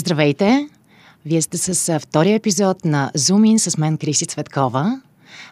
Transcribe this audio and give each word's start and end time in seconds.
Здравейте! 0.00 0.68
Вие 1.26 1.42
сте 1.42 1.58
с 1.58 2.00
втория 2.00 2.34
епизод 2.34 2.84
на 2.84 3.10
Zoom 3.16 3.54
In 3.54 3.56
с 3.56 3.78
мен 3.78 3.98
Криси 3.98 4.26
Цветкова. 4.26 5.00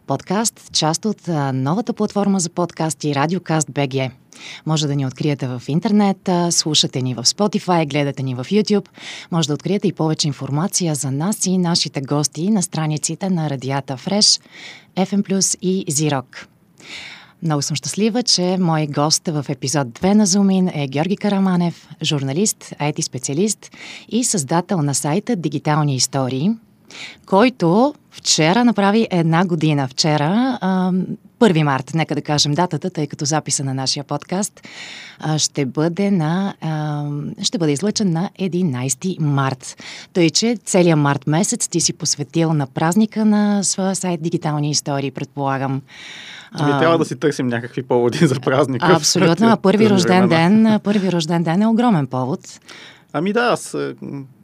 Подкаст, 0.07 0.71
част 0.73 1.05
от 1.05 1.29
новата 1.53 1.93
платформа 1.93 2.41
за 2.41 2.51
подкасти 2.51 3.15
Радиокаст 3.15 3.73
БГ. 3.73 4.13
Може 4.67 4.87
да 4.87 4.97
ни 4.97 5.07
откриете 5.07 5.47
в 5.47 5.63
интернет, 5.69 6.31
слушате 6.51 7.03
ни 7.03 7.15
в 7.15 7.25
Spotify, 7.25 7.89
гледате 7.89 8.23
ни 8.23 8.35
в 8.35 8.45
YouTube. 8.45 8.89
Може 9.31 9.49
да 9.49 9.55
откриете 9.55 9.89
и 9.89 9.93
повече 9.93 10.29
информация 10.29 10.95
за 10.95 11.11
нас 11.11 11.47
и 11.47 11.59
нашите 11.59 12.01
гости 12.01 12.51
на 12.51 12.63
страниците 12.63 13.31
на 13.31 13.51
Радията 13.51 13.97
Fresh, 13.97 14.41
FM+, 14.97 15.59
и 15.63 15.85
Zirok. 15.87 16.47
Много 17.43 17.63
съм 17.63 17.77
щастлива, 17.77 18.23
че 18.23 18.57
мой 18.61 18.87
гост 18.87 19.29
в 19.29 19.45
епизод 19.49 19.89
2 19.89 20.15
на 20.15 20.27
Зумин 20.27 20.71
е 20.75 20.89
Георги 20.89 21.17
Караманев, 21.17 21.89
журналист, 22.03 22.57
IT 22.81 23.01
специалист 23.01 23.71
и 24.09 24.25
създател 24.25 24.83
на 24.83 24.95
сайта 24.95 25.37
Дигитални 25.37 25.97
истории, 25.97 26.51
който 27.27 27.95
вчера 28.11 28.65
направи 28.65 29.09
една 29.11 29.47
година. 29.47 29.89
Вчера, 29.89 30.59
1 31.41 31.63
март, 31.63 31.91
нека 31.95 32.15
да 32.15 32.23
кажем 32.23 32.53
датата, 32.53 32.91
тъй 32.91 33.07
като 33.07 33.25
записа 33.25 33.65
на 33.65 33.75
нашия 33.75 34.05
подкаст 34.05 34.61
ще 35.39 35.67
бъде, 35.67 36.11
на, 36.11 36.55
ще 37.43 37.59
бъде 37.59 37.73
излъчен 37.73 38.13
на 38.13 38.31
11 38.41 39.21
март. 39.21 39.77
Тъй, 40.13 40.31
че 40.31 40.57
целият 40.65 40.99
март 40.99 41.27
месец 41.27 41.69
ти 41.69 41.81
си 41.81 41.93
посветил 41.93 42.53
на 42.53 42.67
празника 42.67 43.25
на 43.25 43.63
своя 43.65 43.95
сайт 43.95 44.23
Дигитални 44.23 44.71
истории, 44.71 45.11
предполагам. 45.11 45.83
Ами 46.53 46.81
трябва 46.81 46.99
да 46.99 47.05
си 47.05 47.17
търсим 47.17 47.47
някакви 47.47 47.83
поводи 47.83 48.27
за 48.27 48.41
празника. 48.41 48.87
Абсолютно, 48.97 49.49
а 49.49 49.57
първи 49.57 49.91
рожден 49.91 50.29
ден, 50.29 50.81
първи 50.85 51.13
рожден 51.13 51.43
ден 51.43 51.63
е 51.63 51.67
огромен 51.67 52.07
повод. 52.07 52.41
Ами 53.13 53.33
да, 53.33 53.41
аз 53.41 53.77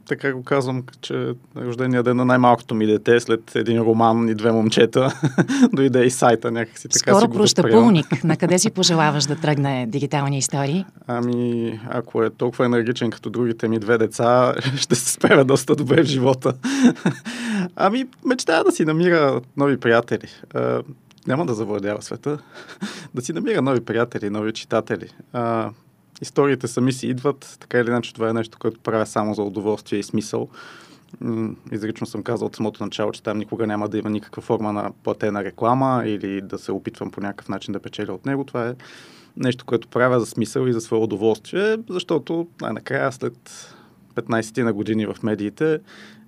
така 0.07 0.33
го 0.33 0.43
казвам, 0.43 0.83
че 1.01 1.33
рождения 1.57 2.03
ден 2.03 2.17
на 2.17 2.25
най-малкото 2.25 2.75
ми 2.75 2.85
дете, 2.85 3.19
след 3.19 3.55
един 3.55 3.81
роман 3.81 4.29
и 4.29 4.35
две 4.35 4.51
момчета, 4.51 5.19
дойде 5.73 6.03
и 6.03 6.09
сайта 6.11 6.51
някакси 6.51 6.87
така 6.89 7.15
Скоро 7.15 7.31
прощапълник. 7.31 8.23
На 8.23 8.37
къде 8.37 8.59
си 8.59 8.71
пожелаваш 8.71 9.25
да 9.25 9.35
тръгне 9.35 9.85
дигитални 9.87 10.37
истории? 10.37 10.85
Ами, 11.07 11.79
ако 11.89 12.23
е 12.23 12.29
толкова 12.29 12.65
енергичен 12.65 13.11
като 13.11 13.29
другите 13.29 13.67
ми 13.67 13.79
две 13.79 13.97
деца, 13.97 14.55
ще 14.77 14.95
се 14.95 15.11
справя 15.11 15.45
доста 15.45 15.75
добре 15.75 16.03
в 16.03 16.05
живота. 16.05 16.53
ами, 17.75 18.05
мечтая 18.25 18.63
да 18.63 18.71
си 18.71 18.85
намира 18.85 19.41
нови 19.57 19.77
приятели. 19.77 20.27
няма 21.27 21.45
да 21.45 21.53
завладява 21.53 22.01
света. 22.01 22.37
да 23.15 23.21
си 23.21 23.33
намира 23.33 23.61
нови 23.61 23.85
приятели, 23.85 24.29
нови 24.29 24.53
читатели 24.53 25.09
историите 26.21 26.67
сами 26.67 26.93
си 26.93 27.07
идват, 27.07 27.57
така 27.59 27.79
или 27.79 27.89
иначе 27.89 28.13
това 28.13 28.29
е 28.29 28.33
нещо, 28.33 28.57
което 28.61 28.79
правя 28.79 29.05
само 29.05 29.33
за 29.33 29.41
удоволствие 29.41 29.99
и 29.99 30.03
смисъл. 30.03 30.49
Изрично 31.71 32.07
съм 32.07 32.23
казал 32.23 32.45
от 32.45 32.55
самото 32.55 32.83
начало, 32.83 33.11
че 33.11 33.23
там 33.23 33.37
никога 33.37 33.67
няма 33.67 33.89
да 33.89 33.97
има 33.97 34.09
никаква 34.09 34.41
форма 34.41 34.73
на 34.73 34.91
платена 35.03 35.43
реклама 35.43 36.03
или 36.05 36.41
да 36.41 36.57
се 36.59 36.71
опитвам 36.71 37.11
по 37.11 37.21
някакъв 37.21 37.49
начин 37.49 37.71
да 37.71 37.79
печеля 37.79 38.13
от 38.13 38.25
него. 38.25 38.43
Това 38.43 38.69
е 38.69 38.75
нещо, 39.37 39.65
което 39.65 39.87
правя 39.87 40.19
за 40.19 40.25
смисъл 40.25 40.67
и 40.67 40.73
за 40.73 40.81
свое 40.81 40.99
удоволствие, 40.99 41.77
защото 41.89 42.47
най-накрая 42.61 43.11
след 43.11 43.33
15 44.15 44.63
на 44.63 44.73
години 44.73 45.05
в 45.05 45.15
медиите 45.23 45.79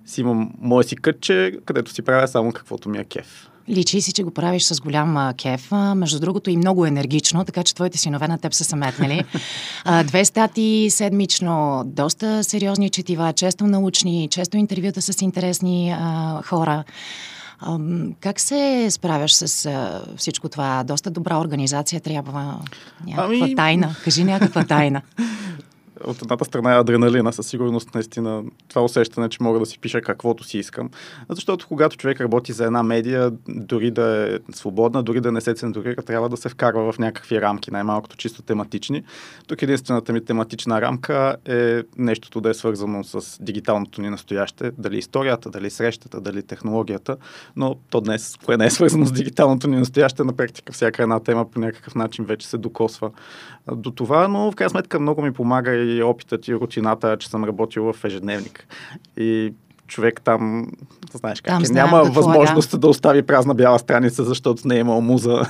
си 0.06 0.20
имам 0.20 0.50
мое 0.58 0.84
си 0.84 0.96
кътче, 0.96 1.58
където 1.64 1.90
си 1.90 2.02
правя 2.02 2.28
само 2.28 2.52
каквото 2.52 2.88
ми 2.88 2.98
е 2.98 3.04
кеф. 3.04 3.50
Личи 3.70 4.00
си, 4.00 4.12
че 4.12 4.22
го 4.22 4.30
правиш 4.30 4.62
с 4.62 4.80
голям 4.80 5.32
кеф. 5.36 5.70
Между 5.96 6.20
другото 6.20 6.50
и 6.50 6.56
много 6.56 6.86
енергично, 6.86 7.44
така 7.44 7.62
че 7.62 7.74
твоите 7.74 7.98
синове 7.98 8.28
на 8.28 8.38
теб 8.38 8.54
са 8.54 8.64
съметнали. 8.64 9.24
Две 10.04 10.24
стати 10.24 10.86
седмично, 10.90 11.82
доста 11.86 12.44
сериозни 12.44 12.90
четива, 12.90 13.32
често 13.32 13.66
научни, 13.66 14.28
често 14.30 14.56
интервюта 14.56 15.02
с 15.02 15.22
интересни 15.22 15.90
а, 15.98 16.42
хора. 16.42 16.84
А, 17.60 17.78
как 18.20 18.40
се 18.40 18.86
справяш 18.90 19.34
с 19.34 19.66
а, 19.66 20.02
всичко 20.16 20.48
това? 20.48 20.84
Доста 20.84 21.10
добра 21.10 21.38
организация 21.38 22.00
трябва. 22.00 22.58
Някаква 23.06 23.44
ами... 23.44 23.54
тайна. 23.54 23.96
Кажи 24.04 24.24
някаква 24.24 24.64
тайна. 24.64 25.02
от 26.04 26.22
едната 26.22 26.44
страна 26.44 26.74
е 26.74 26.80
адреналина, 26.80 27.32
със 27.32 27.46
сигурност 27.46 27.94
наистина 27.94 28.44
това 28.68 28.82
усещане, 28.82 29.28
че 29.28 29.42
мога 29.42 29.58
да 29.58 29.66
си 29.66 29.78
пиша 29.78 30.00
каквото 30.00 30.44
си 30.44 30.58
искам. 30.58 30.90
Защото 31.28 31.66
когато 31.68 31.96
човек 31.96 32.20
работи 32.20 32.52
за 32.52 32.64
една 32.64 32.82
медия, 32.82 33.32
дори 33.48 33.90
да 33.90 34.34
е 34.34 34.38
свободна, 34.54 35.02
дори 35.02 35.20
да 35.20 35.32
не 35.32 35.40
се 35.40 35.54
цензурира, 35.54 36.02
трябва 36.02 36.28
да 36.28 36.36
се 36.36 36.48
вкарва 36.48 36.92
в 36.92 36.98
някакви 36.98 37.40
рамки, 37.40 37.70
най-малкото 37.70 38.16
чисто 38.16 38.42
тематични. 38.42 39.02
Тук 39.46 39.62
единствената 39.62 40.12
ми 40.12 40.24
тематична 40.24 40.80
рамка 40.80 41.36
е 41.48 41.82
нещото 41.98 42.40
да 42.40 42.50
е 42.50 42.54
свързано 42.54 43.04
с 43.04 43.42
дигиталното 43.42 44.02
ни 44.02 44.10
настояще, 44.10 44.70
дали 44.78 44.98
историята, 44.98 45.50
дали 45.50 45.70
срещата, 45.70 46.20
дали 46.20 46.42
технологията, 46.42 47.16
но 47.56 47.76
то 47.90 48.00
днес, 48.00 48.36
кое 48.44 48.56
не 48.56 48.66
е 48.66 48.70
свързано 48.70 49.06
с 49.06 49.12
дигиталното 49.12 49.68
ни 49.68 49.76
настояще, 49.76 50.24
на 50.24 50.32
практика 50.32 50.72
всяка 50.72 51.02
една 51.02 51.20
тема 51.20 51.50
по 51.50 51.60
някакъв 51.60 51.94
начин 51.94 52.24
вече 52.24 52.48
се 52.48 52.58
докосва 52.58 53.10
до 53.72 53.90
това, 53.90 54.28
но 54.28 54.50
в 54.50 54.54
крайна 54.54 54.70
сметка 54.70 55.00
много 55.00 55.22
ми 55.22 55.32
помага 55.32 55.74
и 55.74 55.87
опитът 56.02 56.48
и 56.48 56.54
рутината, 56.54 57.16
че 57.18 57.28
съм 57.28 57.44
работил 57.44 57.92
в 57.92 58.04
ежедневник. 58.04 58.66
И 59.16 59.52
човек 59.86 60.20
там, 60.24 60.66
знаеш 61.12 61.40
как, 61.40 61.54
там 61.54 61.64
е, 61.64 61.68
няма 61.68 62.02
какво, 62.02 62.12
възможност 62.12 62.70
да. 62.70 62.78
да 62.78 62.88
остави 62.88 63.22
празна 63.22 63.54
бяла 63.54 63.78
страница, 63.78 64.24
защото 64.24 64.68
не 64.68 64.76
е 64.76 64.78
имал 64.78 65.00
муза. 65.00 65.42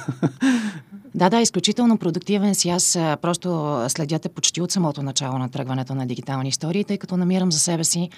Да, 1.14 1.30
да, 1.30 1.40
изключително 1.40 1.98
продуктивен 1.98 2.54
си. 2.54 2.70
Аз 2.70 2.98
просто 3.22 3.78
следяте 3.88 4.28
почти 4.28 4.60
от 4.60 4.70
самото 4.70 5.02
начало 5.02 5.38
на 5.38 5.48
тръгването 5.48 5.94
на 5.94 6.06
дигитални 6.06 6.48
истории, 6.48 6.84
тъй 6.84 6.98
като 6.98 7.16
намирам 7.16 7.52
за 7.52 7.58
себе 7.58 7.84
си 7.84 8.10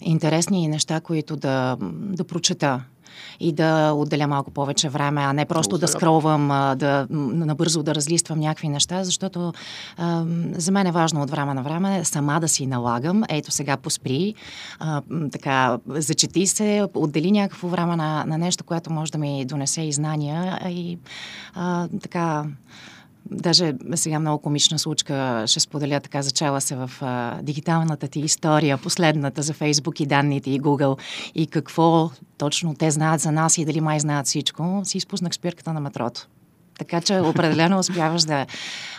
интересни 0.00 0.68
неща, 0.68 1.00
които 1.00 1.36
да, 1.36 1.76
да 1.90 2.24
прочета 2.24 2.80
и 3.40 3.52
да 3.52 3.92
отделя 3.92 4.26
малко 4.26 4.50
повече 4.50 4.88
време, 4.88 5.20
а 5.20 5.32
не 5.32 5.44
просто 5.44 5.78
да 5.78 5.88
скровам, 5.88 6.48
да 6.76 7.06
набързо 7.10 7.82
да 7.82 7.94
разлиствам 7.94 8.40
някакви 8.40 8.68
неща, 8.68 9.04
защото 9.04 9.52
а, 9.96 10.24
за 10.52 10.72
мен 10.72 10.86
е 10.86 10.92
важно 10.92 11.22
от 11.22 11.30
време 11.30 11.54
на 11.54 11.62
време 11.62 12.04
сама 12.04 12.40
да 12.40 12.48
си 12.48 12.66
налагам. 12.66 13.22
Ето 13.28 13.50
сега 13.50 13.76
поспри, 13.76 14.34
а, 14.78 15.02
така, 15.32 15.78
зачети 15.88 16.46
се, 16.46 16.86
отдели 16.94 17.32
някакво 17.32 17.68
време 17.68 17.96
на, 17.96 18.24
на 18.24 18.38
нещо, 18.38 18.64
което 18.64 18.92
може 18.92 19.12
да 19.12 19.18
ми 19.18 19.44
донесе 19.44 19.82
и 19.82 19.92
знания 19.92 20.60
и 20.68 20.98
а, 21.54 21.88
така 22.02 22.44
Даже 23.30 23.72
сега 23.94 24.18
много 24.18 24.42
комична 24.42 24.78
случка 24.78 25.44
ще 25.46 25.60
споделя, 25.60 26.00
така 26.00 26.22
зачала 26.22 26.60
се 26.60 26.76
в 26.76 26.90
а, 27.00 27.42
дигиталната 27.42 28.08
ти 28.08 28.20
история, 28.20 28.78
последната 28.78 29.42
за 29.42 29.52
Фейсбук 29.52 30.00
и 30.00 30.06
данните 30.06 30.50
и 30.50 30.60
Google 30.60 30.98
и 31.34 31.46
какво 31.46 32.10
точно 32.38 32.74
те 32.74 32.90
знаят 32.90 33.20
за 33.20 33.32
нас 33.32 33.58
и 33.58 33.64
дали 33.64 33.80
май 33.80 34.00
знаят 34.00 34.26
всичко, 34.26 34.80
си 34.84 34.98
изпуснах 34.98 35.34
спирката 35.34 35.72
на 35.72 35.80
метрото. 35.80 36.28
Така 36.78 37.00
че 37.00 37.20
определено 37.20 37.78
успяваш 37.78 38.22
да, 38.22 38.46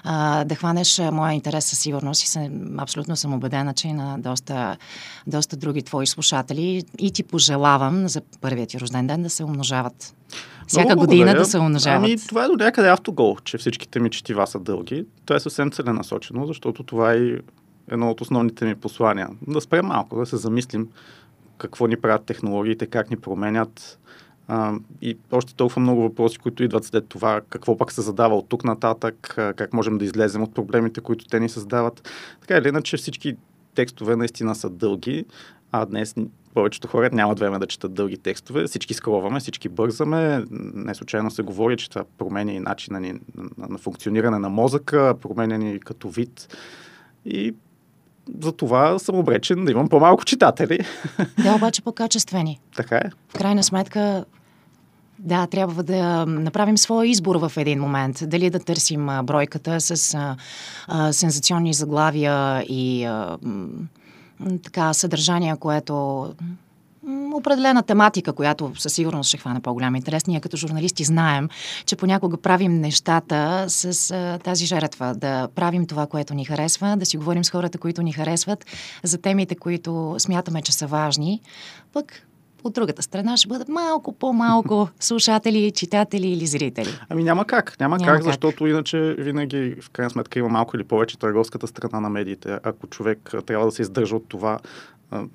а, 0.04 0.44
да 0.44 0.56
хванеш 0.56 1.02
моя 1.12 1.34
интерес 1.34 1.66
със 1.66 1.80
сигурност 1.80 2.24
и 2.24 2.28
съм, 2.28 2.80
абсолютно 2.80 3.16
съм 3.16 3.34
убедена, 3.34 3.74
че 3.74 3.88
и 3.88 3.94
на 3.94 4.18
доста, 4.20 4.78
доста 5.28 5.58
други 5.58 5.84
твои 5.84 6.08
слушатели 6.08 6.84
и 7.00 7.12
ти 7.12 7.24
пожелавам 7.24 8.08
за 8.08 8.22
първият 8.42 8.70
ти 8.70 8.80
рожден 8.80 9.08
ден 9.08 9.24
да 9.24 9.30
се 9.30 9.44
умножават. 9.44 10.16
Всяка 10.68 10.96
година 10.96 11.34
да 11.34 11.46
се 11.46 11.60
умножават. 11.60 12.06
Ами, 12.06 12.18
това 12.28 12.46
е 12.46 12.48
до 12.48 12.56
някъде 12.56 12.90
автогол, 12.90 13.38
че 13.44 13.58
всичките 13.58 14.00
ми 14.00 14.10
четива 14.10 14.48
са 14.48 14.60
дълги. 14.60 15.06
Това 15.26 15.36
е 15.36 15.40
съвсем 15.40 15.72
целенасочено, 15.72 16.48
защото 16.48 16.84
това 16.84 17.14
е 17.14 17.38
едно 17.92 18.12
от 18.12 18.22
основните 18.22 18.66
ми 18.66 18.76
послания. 18.76 19.30
Да 19.48 19.62
спрем 19.62 19.86
малко, 19.86 20.20
да 20.20 20.26
се 20.26 20.38
замислим 20.38 20.88
какво 21.58 21.88
ни 21.88 21.98
правят 21.98 22.26
технологиите, 22.26 22.86
как 22.86 23.10
ни 23.10 23.18
променят, 23.18 24.00
а, 24.48 24.74
и 25.02 25.18
още 25.32 25.56
толкова 25.56 25.82
много 25.82 26.02
въпроси, 26.02 26.38
които 26.38 26.64
идват 26.64 26.86
след 26.86 27.08
това, 27.08 27.42
какво 27.50 27.78
пък 27.78 27.92
се 27.92 28.02
задава 28.02 28.36
от 28.36 28.50
тук 28.50 28.64
нататък, 28.64 29.34
как 29.36 29.74
можем 29.74 29.98
да 29.98 30.06
излезем 30.06 30.44
от 30.44 30.54
проблемите, 30.54 31.02
които 31.02 31.26
те 31.26 31.40
ни 31.40 31.50
създават. 31.50 32.10
Така 32.42 32.58
или 32.58 32.68
иначе 32.68 32.98
всички 32.98 33.36
текстове 33.76 34.16
наистина 34.16 34.56
са 34.56 34.70
дълги, 34.70 35.26
а 35.72 35.86
днес 35.86 36.16
повечето 36.56 36.88
хора 36.88 37.10
нямат 37.14 37.40
време 37.40 37.60
да 37.60 37.68
четат 37.68 37.94
дълги 37.94 38.18
текстове. 38.18 38.68
Всички 38.68 38.94
скроваме, 38.94 39.40
всички 39.40 39.70
бързаме. 39.70 40.44
Не 40.52 40.96
случайно 40.96 41.32
се 41.32 41.42
говори, 41.42 41.78
че 41.78 41.90
това 41.90 42.04
променя 42.18 42.52
и 42.52 42.60
начина 42.60 43.00
ни 43.00 43.14
на, 43.14 43.68
на 43.70 43.78
функциониране 43.78 44.40
на 44.40 44.50
мозъка, 44.50 45.16
променя 45.22 45.58
ни 45.58 45.80
като 45.80 46.10
вид. 46.10 46.58
И 47.26 47.54
за 48.42 48.52
това 48.52 49.00
съм 49.00 49.16
обречен 49.16 49.66
да 49.66 49.72
имам 49.72 49.90
по-малко 49.90 50.26
читатели. 50.26 50.80
Да, 51.44 51.56
обаче 51.56 51.82
по-качествени. 51.82 52.60
Така 52.76 52.96
е. 52.96 53.10
В 53.30 53.34
крайна 53.34 53.64
сметка, 53.64 54.26
да, 55.20 55.48
трябва 55.48 55.84
да 55.84 56.26
направим 56.26 56.78
своя 56.78 57.10
избор 57.10 57.36
в 57.36 57.52
един 57.58 57.80
момент. 57.80 58.18
Дали 58.22 58.50
да 58.50 58.60
търсим 58.60 59.10
бройката 59.24 59.82
с 59.82 60.14
а, 60.14 60.36
а, 60.88 61.14
сензационни 61.14 61.74
заглавия 61.74 62.64
и 62.70 63.06
а, 63.06 63.38
така 64.64 64.94
съдържание, 64.94 65.56
което 65.56 66.28
определена 67.34 67.84
тематика, 67.84 68.34
която 68.34 68.72
със 68.78 68.94
сигурност 68.94 69.28
ще 69.28 69.38
хване 69.38 69.60
по-голям 69.60 69.96
интерес. 69.96 70.28
Ние 70.28 70.40
като 70.40 70.58
журналисти 70.58 71.04
знаем, 71.04 71.50
че 71.86 71.96
понякога 71.96 72.38
правим 72.38 72.82
нещата 72.82 73.66
с 73.68 74.12
а, 74.12 74.40
тази 74.44 74.66
жертва, 74.66 75.16
да 75.16 75.48
правим 75.56 75.88
това, 75.88 76.08
което 76.08 76.34
ни 76.34 76.46
харесва, 76.46 76.98
да 76.98 77.06
си 77.06 77.18
говорим 77.18 77.44
с 77.44 77.50
хората, 77.50 77.78
които 77.78 78.02
ни 78.02 78.12
харесват, 78.12 78.66
за 79.04 79.18
темите, 79.18 79.56
които 79.56 80.16
смятаме, 80.18 80.62
че 80.62 80.72
са 80.72 80.88
важни. 80.88 81.42
Пък 81.94 82.28
от 82.66 82.74
другата 82.74 83.02
страна 83.02 83.38
ще 83.38 83.48
бъдат 83.48 83.70
малко 83.70 84.14
по-малко 84.14 84.90
слушатели, 85.00 85.72
читатели 85.72 86.28
или 86.28 86.46
зрители. 86.46 87.00
Ами 87.10 87.24
няма 87.24 87.46
как. 87.46 87.80
Няма, 87.80 87.98
няма 87.98 88.12
как, 88.12 88.16
как, 88.16 88.24
защото 88.24 88.68
иначе 88.68 89.16
винаги 89.18 89.76
в 89.82 89.90
крайна 89.90 90.10
сметка 90.10 90.40
има 90.40 90.50
малко 90.50 90.78
или 90.78 90.84
повече 90.84 91.20
търговската 91.20 91.68
страна 91.68 92.00
на 92.00 92.10
медиите. 92.10 92.60
Ако 92.64 92.88
човек 92.88 93.32
трябва 93.46 93.66
да 93.66 93.72
се 93.72 93.82
издържа 93.82 94.16
от 94.16 94.30
това 94.30 94.60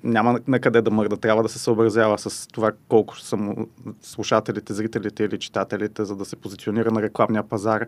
няма 0.03 0.39
на 0.47 0.59
къде 0.59 0.81
да 0.81 0.91
мърда. 0.91 1.17
Трябва 1.17 1.43
да 1.43 1.49
се 1.49 1.59
съобразява 1.59 2.17
с 2.17 2.47
това 2.47 2.71
колко 2.87 3.19
са 3.19 3.37
му 3.37 3.67
слушателите, 4.01 4.73
зрителите 4.73 5.23
или 5.23 5.39
читателите, 5.39 6.05
за 6.05 6.15
да 6.15 6.25
се 6.25 6.35
позиционира 6.35 6.91
на 6.91 7.01
рекламния 7.01 7.43
пазар 7.43 7.85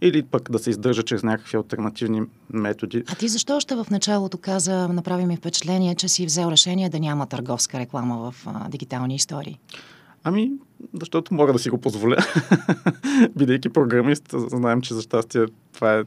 или 0.00 0.22
пък 0.22 0.50
да 0.50 0.58
се 0.58 0.70
издържа 0.70 1.02
чрез 1.02 1.22
някакви 1.22 1.56
альтернативни 1.56 2.22
методи. 2.50 3.04
А 3.08 3.14
ти 3.14 3.28
защо 3.28 3.56
още 3.56 3.74
в 3.74 3.86
началото 3.90 4.38
каза, 4.38 4.88
направи 4.88 5.26
ми 5.26 5.36
впечатление, 5.36 5.94
че 5.94 6.08
си 6.08 6.26
взел 6.26 6.50
решение 6.50 6.88
да 6.88 7.00
няма 7.00 7.26
търговска 7.26 7.78
реклама 7.78 8.30
в 8.30 8.46
а, 8.46 8.68
дигитални 8.68 9.14
истории? 9.14 9.58
Ами, 10.24 10.52
защото 11.00 11.34
мога 11.34 11.52
да 11.52 11.58
си 11.58 11.70
го 11.70 11.78
позволя. 11.78 12.16
Бидейки 13.36 13.68
програмист, 13.68 14.24
знаем, 14.32 14.80
че 14.80 14.94
за 14.94 15.02
щастие 15.02 15.46
това 15.72 15.94
е 15.94 16.02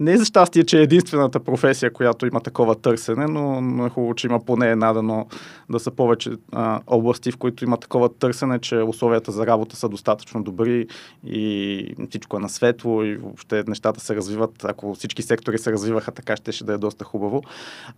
не 0.00 0.16
за 0.16 0.24
щастие, 0.24 0.64
че 0.64 0.78
е 0.78 0.82
единствената 0.82 1.40
професия, 1.40 1.92
която 1.92 2.26
има 2.26 2.40
такова 2.40 2.74
търсене, 2.74 3.26
но, 3.26 3.60
но 3.60 3.86
е 3.86 3.90
хубаво, 3.90 4.14
че 4.14 4.26
има 4.26 4.40
поне 4.40 4.70
една, 4.70 4.92
дано 4.92 5.26
да 5.70 5.80
са 5.80 5.90
повече 5.90 6.30
а, 6.52 6.80
области, 6.86 7.32
в 7.32 7.36
които 7.36 7.64
има 7.64 7.76
такова 7.76 8.14
търсене, 8.14 8.58
че 8.58 8.76
условията 8.76 9.32
за 9.32 9.46
работа 9.46 9.76
са 9.76 9.88
достатъчно 9.88 10.42
добри 10.42 10.86
и 11.26 11.94
всичко 12.10 12.36
е 12.36 12.40
на 12.40 12.48
светло 12.48 13.02
и 13.02 13.16
въобще 13.16 13.64
нещата 13.66 14.00
се 14.00 14.16
развиват. 14.16 14.64
Ако 14.64 14.94
всички 14.94 15.22
сектори 15.22 15.58
се 15.58 15.72
развиваха 15.72 16.12
така, 16.12 16.36
ще, 16.36 16.52
ще 16.52 16.64
да 16.64 16.72
е 16.72 16.78
доста 16.78 17.04
хубаво. 17.04 17.42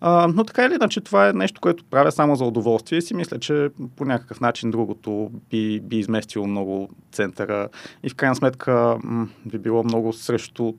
А, 0.00 0.28
но 0.34 0.44
така 0.44 0.64
или 0.64 0.74
иначе, 0.74 1.00
това 1.00 1.28
е 1.28 1.32
нещо, 1.32 1.60
което 1.60 1.84
правя 1.84 2.12
само 2.12 2.36
за 2.36 2.44
удоволствие 2.44 2.98
и 2.98 3.02
си 3.02 3.14
мисля, 3.14 3.38
че 3.38 3.68
по 3.96 4.04
някакъв 4.04 4.40
начин 4.40 4.70
другото 4.70 5.30
би, 5.50 5.80
би 5.80 5.98
изместило 5.98 6.46
много 6.46 6.88
центъра 7.12 7.68
и 8.02 8.10
в 8.10 8.14
крайна 8.14 8.34
сметка 8.34 8.98
м- 9.04 9.28
би 9.46 9.58
било 9.58 9.84
много 9.84 10.12
срещу 10.12 10.72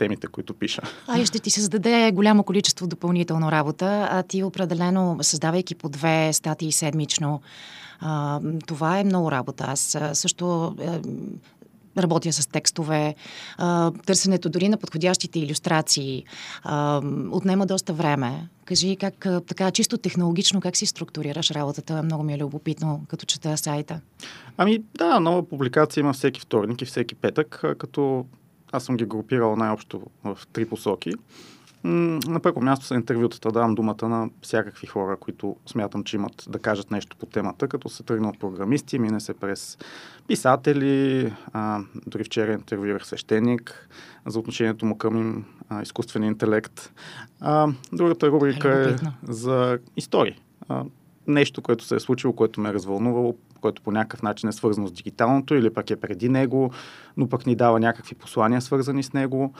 темите, 0.00 0.26
които 0.26 0.54
пиша. 0.54 0.82
А 1.06 1.26
ще 1.26 1.38
ти 1.38 1.50
се 1.50 1.60
зададе 1.60 2.12
голямо 2.12 2.44
количество 2.44 2.86
допълнително 2.86 3.52
работа, 3.52 4.08
а 4.10 4.22
ти 4.22 4.42
определено, 4.42 5.18
създавайки 5.22 5.74
по 5.74 5.88
две 5.88 6.32
статии 6.32 6.72
седмично, 6.72 7.40
а, 8.00 8.40
това 8.66 8.98
е 8.98 9.04
много 9.04 9.30
работа. 9.30 9.64
Аз 9.68 9.98
също 10.12 10.74
е, 10.80 11.00
работя 12.02 12.32
с 12.32 12.46
текстове, 12.46 13.14
а, 13.58 13.90
търсенето 14.06 14.48
дори 14.48 14.68
на 14.68 14.76
подходящите 14.76 15.38
иллюстрации 15.38 16.24
а, 16.62 17.02
отнема 17.30 17.66
доста 17.66 17.92
време. 17.92 18.48
Кажи 18.64 18.96
как 18.96 19.26
така 19.46 19.70
чисто 19.70 19.98
технологично 19.98 20.60
как 20.60 20.76
си 20.76 20.86
структурираш 20.86 21.50
работата? 21.50 22.02
Много 22.02 22.22
ми 22.22 22.34
е 22.34 22.38
любопитно, 22.38 23.04
като 23.08 23.26
чета 23.26 23.56
сайта. 23.56 24.00
Ами 24.56 24.82
да, 24.98 25.20
нова 25.20 25.48
публикация 25.48 26.00
има 26.00 26.12
всеки 26.12 26.40
вторник 26.40 26.82
и 26.82 26.84
всеки 26.84 27.14
петък, 27.14 27.64
като 27.78 28.24
аз 28.72 28.84
съм 28.84 28.96
ги 28.96 29.04
групирал 29.04 29.56
най-общо 29.56 30.02
в 30.24 30.38
три 30.52 30.66
посоки. 30.66 31.12
На 31.84 32.40
първо 32.40 32.60
място 32.60 32.86
са 32.86 32.94
интервютата. 32.94 33.52
Давам 33.52 33.74
думата 33.74 34.08
на 34.08 34.30
всякакви 34.42 34.86
хора, 34.86 35.16
които 35.16 35.56
смятам, 35.66 36.04
че 36.04 36.16
имат 36.16 36.44
да 36.48 36.58
кажат 36.58 36.90
нещо 36.90 37.16
по 37.16 37.26
темата, 37.26 37.68
като 37.68 37.88
се 37.88 38.02
тръгна 38.02 38.28
от 38.28 38.40
програмисти, 38.40 38.98
мине 38.98 39.20
се 39.20 39.34
през 39.34 39.78
писатели, 40.28 41.32
а, 41.52 41.80
дори 42.06 42.24
вчера 42.24 42.52
интервюирах 42.52 43.06
свещеник 43.06 43.88
за 44.26 44.38
отношението 44.38 44.86
му 44.86 44.98
към 44.98 45.44
а, 45.68 45.82
изкуствения 45.82 46.28
интелект. 46.28 46.92
А, 47.40 47.68
другата 47.92 48.30
рубрика 48.30 48.88
е, 48.88 48.92
е 48.92 48.96
за 49.28 49.78
истории. 49.96 50.40
А, 50.68 50.84
нещо, 51.26 51.62
което 51.62 51.84
се 51.84 51.94
е 51.94 52.00
случило, 52.00 52.32
което 52.32 52.60
ме 52.60 52.68
е 52.68 52.74
развълнувало, 52.74 53.36
което 53.60 53.82
по 53.82 53.92
някакъв 53.92 54.22
начин 54.22 54.48
е 54.48 54.52
свързано 54.52 54.86
с 54.86 54.92
дигиталното 54.92 55.54
или 55.54 55.70
пък 55.70 55.90
е 55.90 55.96
преди 55.96 56.28
него, 56.28 56.70
но 57.20 57.28
пък 57.28 57.46
ни 57.46 57.54
дава 57.54 57.80
някакви 57.80 58.14
послания 58.14 58.60
свързани 58.60 59.02
с 59.02 59.12
него. 59.12 59.54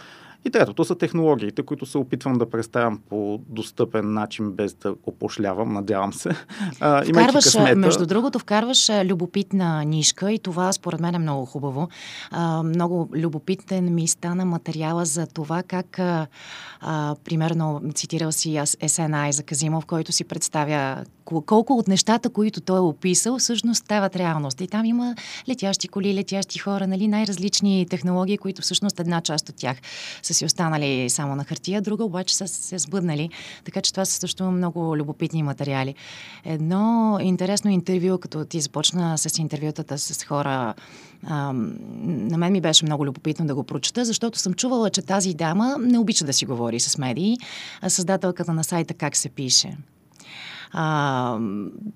И 0.45 0.51
третото 0.51 0.85
са 0.85 0.95
технологиите, 0.95 1.63
които 1.63 1.87
се 1.87 1.99
опитвам 1.99 2.39
да 2.39 2.51
представям 2.51 3.01
по 3.09 3.41
достъпен 3.49 4.13
начин, 4.13 4.53
без 4.53 4.75
да 4.75 4.95
опошлявам, 5.07 5.73
надявам 5.73 6.13
се. 6.13 6.31
А, 6.81 7.05
вкарваш, 7.05 7.45
късмета... 7.45 7.77
между 7.77 8.07
другото, 8.07 8.39
вкарваш 8.39 8.91
любопитна 9.05 9.85
нишка 9.85 10.33
и 10.33 10.39
това 10.39 10.73
според 10.73 11.01
мен 11.01 11.15
е 11.15 11.19
много 11.19 11.47
хубаво. 11.47 11.89
А, 12.31 12.63
много 12.63 13.09
любопитен 13.15 13.95
ми 13.95 14.09
стана 14.09 14.45
материала 14.45 15.05
за 15.05 15.27
това 15.27 15.63
как, 15.63 15.99
а, 15.99 16.27
а, 16.81 17.17
примерно, 17.25 17.81
цитирал 17.95 18.33
си 18.33 18.55
SNI 18.55 19.31
за 19.31 19.43
Казимов, 19.43 19.87
който 19.87 20.13
си 20.13 20.25
представя 20.25 21.05
колко 21.47 21.73
от 21.79 21.89
нещата, 21.89 22.31
които 22.31 22.61
той 22.61 22.77
е 22.77 22.81
описал, 22.81 23.39
всъщност 23.39 23.85
стават 23.85 24.17
реалност. 24.17 24.61
И 24.61 24.67
там 24.67 24.85
има 24.85 25.15
летящи 25.49 25.89
коли, 25.89 26.15
летящи 26.15 26.59
хора, 26.59 26.87
нали, 26.87 27.09
най-различни 27.09 27.50
технологии, 27.91 28.39
които 28.39 28.63
всъщност 28.63 29.01
една 29.01 29.21
част 29.21 29.49
от 29.49 29.57
тях 29.57 29.77
са 30.23 30.35
си 30.35 30.45
останали 30.45 31.11
само 31.11 31.37
на 31.37 31.45
хартия, 31.45 31.83
друга 31.83 32.05
обаче 32.05 32.37
са 32.37 32.49
се 32.49 32.79
сбъднали. 32.79 33.31
Така 33.65 33.81
че 33.81 33.93
това 33.93 34.05
са 34.05 34.13
също 34.13 34.51
много 34.51 34.97
любопитни 34.97 35.43
материали. 35.43 35.95
Едно 36.45 37.19
интересно 37.23 37.71
интервю, 37.71 38.19
като 38.19 38.45
ти 38.45 38.61
започна 38.61 39.19
с 39.19 39.39
интервютата 39.39 39.99
с 39.99 40.25
хора, 40.25 40.75
а, 41.27 41.53
на 42.03 42.39
мен 42.39 42.53
ми 42.53 42.61
беше 42.61 42.85
много 42.85 43.07
любопитно 43.07 43.47
да 43.47 43.55
го 43.55 43.65
прочета, 43.65 44.05
защото 44.05 44.39
съм 44.39 44.55
чувала, 44.55 44.91
че 44.91 45.03
тази 45.03 45.35
дама 45.35 45.77
не 45.81 45.99
обича 45.99 46.25
да 46.25 46.33
си 46.33 46.47
говори 46.47 46.81
с 46.81 46.99
медии, 46.99 47.39
а 47.81 47.91
създателката 47.91 48.53
на 48.53 48.65
сайта 48.65 48.95
Как 48.95 49.17
се 49.17 49.29
пише. 49.29 49.77
А, 50.73 51.39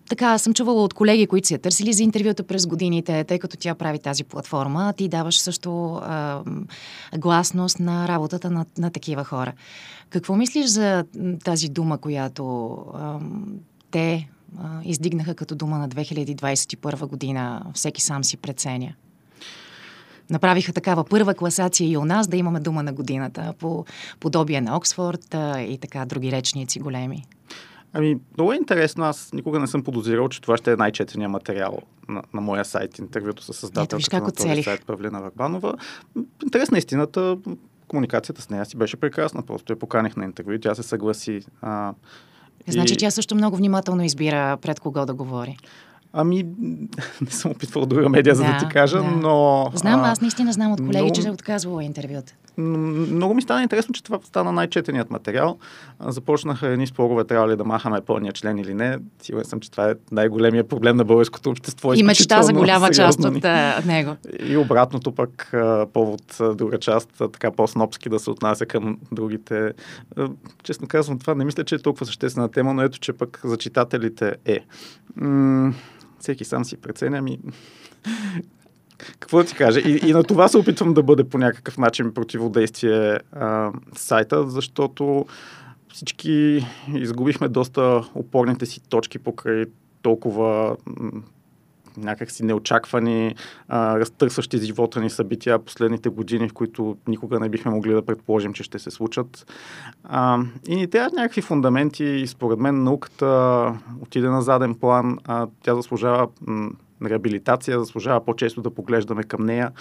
така, 0.08 0.38
съм 0.38 0.54
чувала 0.54 0.82
от 0.82 0.94
колеги, 0.94 1.26
които 1.26 1.48
си 1.48 1.54
я 1.54 1.58
търсили 1.58 1.92
за 1.92 2.02
интервюта 2.02 2.42
през 2.42 2.66
годините, 2.66 3.24
тъй 3.24 3.38
като 3.38 3.56
тя 3.56 3.74
прави 3.74 3.98
тази 3.98 4.24
платформа. 4.24 4.92
Ти 4.96 5.08
даваш 5.08 5.40
също 5.40 5.94
а, 5.94 6.42
гласност 7.18 7.80
на 7.80 8.08
работата 8.08 8.50
на, 8.50 8.66
на 8.78 8.90
такива 8.90 9.24
хора. 9.24 9.52
Какво 10.10 10.36
мислиш 10.36 10.66
за 10.66 11.04
тази 11.44 11.68
дума, 11.68 11.98
която 11.98 12.76
а, 12.94 13.18
те 13.90 14.28
а, 14.58 14.80
издигнаха 14.84 15.34
като 15.34 15.54
дума 15.54 15.78
на 15.78 15.88
2021 15.88 17.06
година? 17.06 17.62
Всеки 17.74 18.02
сам 18.02 18.24
си 18.24 18.36
преценя 18.36 18.94
направиха 20.30 20.72
такава 20.72 21.04
първа 21.04 21.34
класация 21.34 21.90
и 21.90 21.96
у 21.96 22.04
нас 22.04 22.28
да 22.28 22.36
имаме 22.36 22.60
дума 22.60 22.82
на 22.82 22.92
годината 22.92 23.54
по 23.58 23.84
подобие 24.20 24.60
на 24.60 24.76
Оксфорд 24.76 25.34
и 25.58 25.78
така 25.80 26.04
други 26.04 26.32
речници 26.32 26.80
големи. 26.80 27.24
Ами, 27.96 28.16
много 28.36 28.52
е 28.52 28.56
интересно. 28.56 29.04
Аз 29.04 29.32
никога 29.32 29.60
не 29.60 29.66
съм 29.66 29.82
подозирал, 29.82 30.28
че 30.28 30.40
това 30.40 30.56
ще 30.56 30.72
е 30.72 30.76
най-четения 30.76 31.28
материал 31.28 31.78
на, 32.08 32.22
на 32.34 32.40
моя 32.40 32.64
сайт, 32.64 32.98
интервюто 32.98 33.42
с 33.42 33.52
създателката 33.52 34.20
на 34.20 34.32
този 34.32 34.62
сайт 34.62 34.86
Павлина 34.86 35.20
Варбанова. 35.20 35.74
Интересна 36.42 36.78
истината, 36.78 37.38
комуникацията 37.88 38.42
с 38.42 38.50
нея 38.50 38.64
си 38.64 38.76
беше 38.76 38.96
прекрасна. 38.96 39.42
Просто 39.42 39.72
я 39.72 39.78
поканих 39.78 40.16
на 40.16 40.24
интервю 40.24 40.52
и 40.52 40.60
тя 40.60 40.74
се 40.74 40.82
съгласи. 40.82 41.40
А, 41.62 41.94
значи 42.68 42.94
и... 42.94 42.96
тя 42.96 43.10
също 43.10 43.34
много 43.34 43.56
внимателно 43.56 44.04
избира 44.04 44.56
пред 44.56 44.80
кого 44.80 45.06
да 45.06 45.14
говори. 45.14 45.56
Ами, 46.12 46.46
не 47.20 47.30
съм 47.30 47.50
опитвал 47.50 47.86
друга 47.86 48.08
медия, 48.08 48.34
да, 48.34 48.38
за 48.38 48.44
да 48.44 48.58
ти 48.58 48.68
кажа, 48.68 48.98
да. 48.98 49.04
но... 49.04 49.70
Знам, 49.74 50.04
аз 50.04 50.20
наистина 50.20 50.52
знам 50.52 50.72
от 50.72 50.80
колеги, 50.80 51.08
но... 51.08 51.14
че 51.14 51.22
се 51.22 51.30
отказвала 51.30 51.84
интервюта. 51.84 52.34
Много 52.58 53.34
ми 53.34 53.42
стана 53.42 53.62
интересно, 53.62 53.94
че 53.94 54.02
това 54.02 54.18
стана 54.24 54.52
най-четеният 54.52 55.10
материал. 55.10 55.58
Започнаха 56.00 56.68
едни 56.68 56.86
спорове, 56.86 57.24
трябва 57.24 57.48
ли 57.48 57.56
да 57.56 57.64
махаме 57.64 58.00
пълния 58.00 58.32
член 58.32 58.58
или 58.58 58.74
не. 58.74 58.98
Сигурен 59.22 59.44
съм, 59.44 59.60
че 59.60 59.70
това 59.70 59.90
е 59.90 59.94
най-големия 60.12 60.68
проблем 60.68 60.96
на 60.96 61.04
българското 61.04 61.50
общество. 61.50 61.94
И 61.94 62.02
мечта 62.02 62.42
за 62.42 62.52
голяма 62.52 62.90
част 62.90 63.24
от 63.24 63.44
него. 63.86 64.16
И 64.38 64.56
обратното 64.56 65.12
пък 65.12 65.54
повод 65.92 66.40
друга 66.54 66.78
част, 66.78 67.08
така 67.32 67.50
по-снопски 67.50 68.08
да 68.08 68.18
се 68.18 68.30
отнася 68.30 68.66
към 68.66 68.98
другите. 69.12 69.72
Честно 70.62 70.88
казвам, 70.88 71.18
това 71.18 71.34
не 71.34 71.44
мисля, 71.44 71.64
че 71.64 71.74
е 71.74 71.78
толкова 71.78 72.06
съществена 72.06 72.48
тема, 72.48 72.74
но 72.74 72.82
ето, 72.82 72.98
че 72.98 73.12
пък 73.12 73.40
за 73.44 73.56
читателите 73.56 74.34
е. 74.44 74.58
М- 75.16 75.72
всеки 76.20 76.44
сам 76.44 76.64
си 76.64 76.76
преценя 76.76 77.22
ми 77.22 77.38
какво 79.20 79.38
да 79.38 79.44
ти 79.44 79.54
кажа? 79.54 79.80
И, 79.80 80.00
и 80.08 80.12
на 80.12 80.22
това 80.22 80.48
се 80.48 80.58
опитвам 80.58 80.94
да 80.94 81.02
бъде 81.02 81.24
по 81.24 81.38
някакъв 81.38 81.78
начин 81.78 82.14
противодействие 82.14 83.18
а, 83.32 83.72
сайта, 83.96 84.50
защото 84.50 85.26
всички 85.92 86.66
изгубихме 86.94 87.48
доста 87.48 88.08
опорните 88.14 88.66
си 88.66 88.80
точки 88.88 89.18
покрай 89.18 89.64
толкова 90.02 90.76
някакси 91.96 92.44
неочаквани, 92.44 93.34
а, 93.68 93.98
разтърсващи 93.98 94.58
живота 94.58 95.00
ни 95.00 95.10
събития 95.10 95.58
последните 95.58 96.08
години, 96.08 96.48
в 96.48 96.52
които 96.52 96.96
никога 97.08 97.40
не 97.40 97.48
бихме 97.48 97.70
могли 97.70 97.92
да 97.92 98.06
предположим, 98.06 98.52
че 98.52 98.62
ще 98.62 98.78
се 98.78 98.90
случат. 98.90 99.52
А, 100.04 100.38
и 100.68 100.76
ни 100.76 100.86
трябват 100.86 101.12
някакви 101.12 101.42
фундаменти 101.42 102.04
и 102.04 102.26
според 102.26 102.58
мен 102.58 102.82
науката 102.82 103.72
отиде 104.00 104.28
на 104.28 104.42
заден 104.42 104.74
план. 104.74 105.18
А, 105.24 105.46
тя 105.62 105.74
заслужава 105.74 106.28
реабилитация, 107.06 107.78
заслужава 107.78 108.24
по-често 108.24 108.62
да 108.62 108.70
поглеждаме 108.70 109.22
към 109.22 109.44
нея 109.44 109.72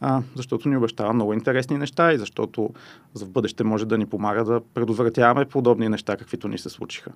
а, 0.00 0.22
защото 0.36 0.68
ни 0.68 0.76
обещава 0.76 1.12
много 1.12 1.32
интересни 1.32 1.78
неща 1.78 2.12
и 2.12 2.18
защото 2.18 2.70
за 3.14 3.24
в 3.24 3.30
бъдеще 3.30 3.64
може 3.64 3.86
да 3.86 3.98
ни 3.98 4.06
помага 4.06 4.44
да 4.44 4.60
предотвратяваме 4.74 5.44
подобни 5.44 5.88
неща, 5.88 6.16
каквито 6.16 6.48
ни 6.48 6.58
се 6.58 6.68
случиха. 6.68 7.10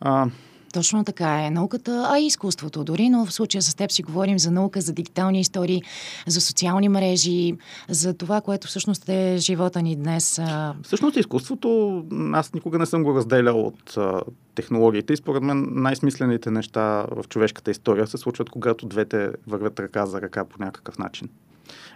А, 0.00 0.26
точно 0.72 1.04
така 1.04 1.44
е. 1.44 1.50
Науката, 1.50 2.08
а 2.10 2.18
и 2.18 2.26
изкуството 2.26 2.84
дори, 2.84 3.08
но 3.08 3.26
в 3.26 3.32
случая 3.32 3.62
с 3.62 3.74
теб 3.74 3.92
си 3.92 4.02
говорим 4.02 4.38
за 4.38 4.50
наука, 4.50 4.80
за 4.80 4.92
дигитални 4.92 5.40
истории, 5.40 5.82
за 6.26 6.40
социални 6.40 6.88
мрежи, 6.88 7.54
за 7.88 8.14
това, 8.14 8.40
което 8.40 8.66
всъщност 8.66 9.08
е 9.08 9.36
живота 9.38 9.82
ни 9.82 9.96
днес. 9.96 10.40
Всъщност 10.82 11.16
изкуството, 11.16 12.04
аз 12.32 12.54
никога 12.54 12.78
не 12.78 12.86
съм 12.86 13.02
го 13.02 13.14
разделял 13.14 13.60
от 13.60 13.96
а, 13.96 14.20
технологиите 14.54 15.12
и 15.12 15.16
според 15.16 15.42
мен 15.42 15.66
най-смислените 15.70 16.50
неща 16.50 17.06
в 17.10 17.24
човешката 17.28 17.70
история 17.70 18.06
се 18.06 18.18
случват, 18.18 18.50
когато 18.50 18.86
двете 18.86 19.30
вървят 19.46 19.80
ръка 19.80 20.06
за 20.06 20.20
ръка 20.20 20.44
по 20.44 20.64
някакъв 20.64 20.98
начин. 20.98 21.28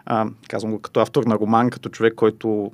А, 0.06 0.26
казвам 0.48 0.72
го 0.72 0.80
като 0.80 1.00
автор 1.00 1.24
на 1.24 1.34
роман, 1.38 1.70
като 1.70 1.88
човек, 1.88 2.14
който 2.14 2.70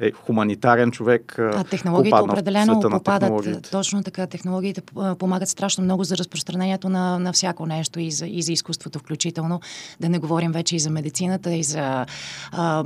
е 0.00 0.12
хуманитарен 0.12 0.90
човек. 0.90 1.34
А 1.38 1.64
технологиите 1.64 2.18
определено 2.20 2.80
попадат. 2.80 3.68
Точно 3.70 4.02
така. 4.02 4.26
Технологиите 4.26 4.82
помагат 5.18 5.48
страшно 5.48 5.84
много 5.84 6.04
за 6.04 6.16
разпространението 6.16 6.88
на, 6.88 7.18
на 7.18 7.32
всяко 7.32 7.66
нещо 7.66 8.00
и 8.00 8.10
за, 8.10 8.26
и 8.26 8.42
за 8.42 8.52
изкуството 8.52 8.98
включително. 8.98 9.60
Да 10.00 10.08
не 10.08 10.18
говорим 10.18 10.52
вече 10.52 10.76
и 10.76 10.78
за 10.78 10.90
медицината, 10.90 11.54
и 11.54 11.62
за 11.62 12.06
а, 12.52 12.84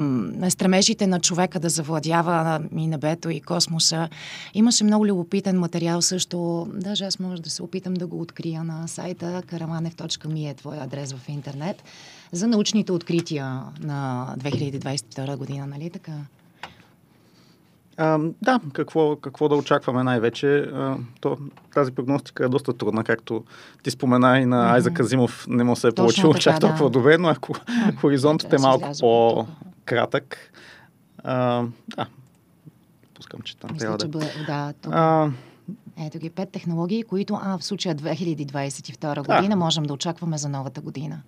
стремежите 0.48 1.06
на 1.06 1.20
човека 1.20 1.60
да 1.60 1.68
завладява 1.68 2.60
и 2.76 2.86
небето, 2.86 3.30
и 3.30 3.40
космоса. 3.40 4.08
Имаше 4.54 4.84
много 4.84 5.06
любопитен 5.06 5.58
материал 5.58 6.02
също. 6.02 6.68
Даже 6.74 7.04
аз 7.04 7.18
може 7.18 7.42
да 7.42 7.50
се 7.50 7.62
опитам 7.62 7.94
да 7.94 8.06
го 8.06 8.20
открия 8.20 8.64
на 8.64 8.88
сайта 8.88 9.42
karamanev.me 9.46 10.50
е 10.50 10.54
твой 10.54 10.78
адрес 10.78 11.12
в 11.12 11.28
интернет 11.28 11.82
за 12.32 12.46
научните 12.46 12.92
открития 12.92 13.62
на 13.80 14.34
2022 14.38 15.36
година, 15.36 15.66
нали 15.66 15.90
така? 15.90 16.12
А, 17.98 18.18
да, 18.42 18.60
какво, 18.72 19.16
какво 19.16 19.48
да 19.48 19.56
очакваме 19.56 20.02
най-вече. 20.02 20.56
А, 20.58 20.96
то, 21.20 21.38
тази 21.74 21.92
прогностика 21.92 22.44
е 22.44 22.48
доста 22.48 22.72
трудна, 22.72 23.04
както 23.04 23.44
ти 23.82 23.90
спомена 23.90 24.38
и 24.38 24.46
на 24.46 24.56
mm-hmm. 24.56 24.72
Айза 24.72 24.90
Казимов 24.90 25.46
не 25.48 25.64
му 25.64 25.76
се 25.76 25.88
е 25.88 25.92
получило 25.92 26.34
чак 26.34 26.60
толкова 26.60 26.84
да. 26.84 26.90
добре, 26.90 27.18
но 27.18 27.28
ако 27.28 27.54
хоризонтът 28.00 28.52
е 28.52 28.58
малко 28.58 28.90
по-кратък, 29.00 30.52
а, 31.24 31.64
да, 31.96 32.06
пускам, 33.14 33.40
че 33.40 33.56
там 33.56 33.70
Мисля, 33.72 33.80
трябва 33.80 33.98
че 33.98 34.06
да... 34.06 34.18
Бъде, 34.18 34.44
да 34.46 34.72
тук... 34.82 34.92
а, 34.94 35.30
ето 36.06 36.18
ги 36.18 36.30
пет 36.30 36.50
технологии, 36.50 37.02
които 37.02 37.38
а, 37.42 37.58
в 37.58 37.64
случая 37.64 37.96
2022 37.96 39.16
година 39.16 39.48
да. 39.48 39.56
можем 39.56 39.84
да 39.84 39.92
очакваме 39.92 40.38
за 40.38 40.48
новата 40.48 40.80
година. 40.80 41.22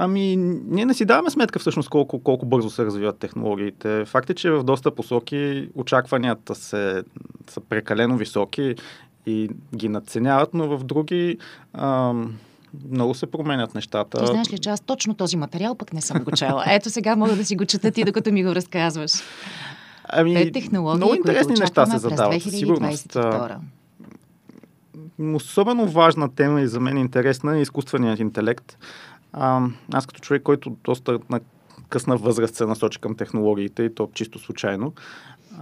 Ами, 0.00 0.36
ние 0.66 0.84
не 0.84 0.94
си 0.94 1.04
даваме 1.04 1.30
сметка 1.30 1.58
всъщност 1.58 1.88
колко, 1.88 2.22
колко 2.22 2.46
бързо 2.46 2.70
се 2.70 2.84
развиват 2.84 3.18
технологиите. 3.18 4.04
Факт 4.04 4.30
е, 4.30 4.34
че 4.34 4.50
в 4.50 4.62
доста 4.62 4.94
посоки 4.94 5.68
очакванията 5.74 6.54
се, 6.54 7.02
са 7.50 7.60
прекалено 7.60 8.16
високи 8.16 8.74
и 9.26 9.50
ги 9.76 9.88
надценяват, 9.88 10.54
но 10.54 10.78
в 10.78 10.84
други 10.84 11.38
ам, 11.72 12.34
много 12.90 13.14
се 13.14 13.26
променят 13.26 13.74
нещата. 13.74 14.18
Ти 14.18 14.26
знаеш 14.26 14.52
ли, 14.52 14.58
че 14.58 14.70
аз 14.70 14.80
точно 14.80 15.14
този 15.14 15.36
материал 15.36 15.74
пък 15.74 15.92
не 15.92 16.00
съм 16.00 16.24
го 16.24 16.30
чела. 16.30 16.64
Ето 16.66 16.90
сега 16.90 17.16
мога 17.16 17.36
да 17.36 17.44
си 17.44 17.56
го 17.56 17.64
чета 17.64 17.90
ти, 17.90 18.04
докато 18.04 18.32
ми 18.32 18.44
го 18.44 18.54
разказваш. 18.54 19.12
Ами, 20.04 20.34
Пет 20.34 20.52
технологии, 20.52 20.96
много 20.96 21.14
интересни 21.14 21.54
неща 21.60 21.86
се 21.86 21.98
задават. 21.98 22.42
Със 22.42 22.52
сигурност. 22.52 23.16
Особено 25.34 25.86
важна 25.86 26.34
тема 26.34 26.60
и 26.60 26.68
за 26.68 26.80
мен 26.80 26.96
интересна 26.96 27.58
е 27.58 27.62
изкуственият 27.62 28.20
интелект. 28.20 28.78
А, 29.32 29.66
аз 29.94 30.06
като 30.06 30.20
човек, 30.20 30.42
който 30.42 30.76
доста 30.84 31.18
на 31.30 31.40
късна 31.88 32.16
възраст 32.16 32.54
се 32.54 32.66
насочи 32.66 33.00
към 33.00 33.16
технологиите 33.16 33.82
и 33.82 33.94
то 33.94 34.10
чисто 34.14 34.38
случайно. 34.38 34.92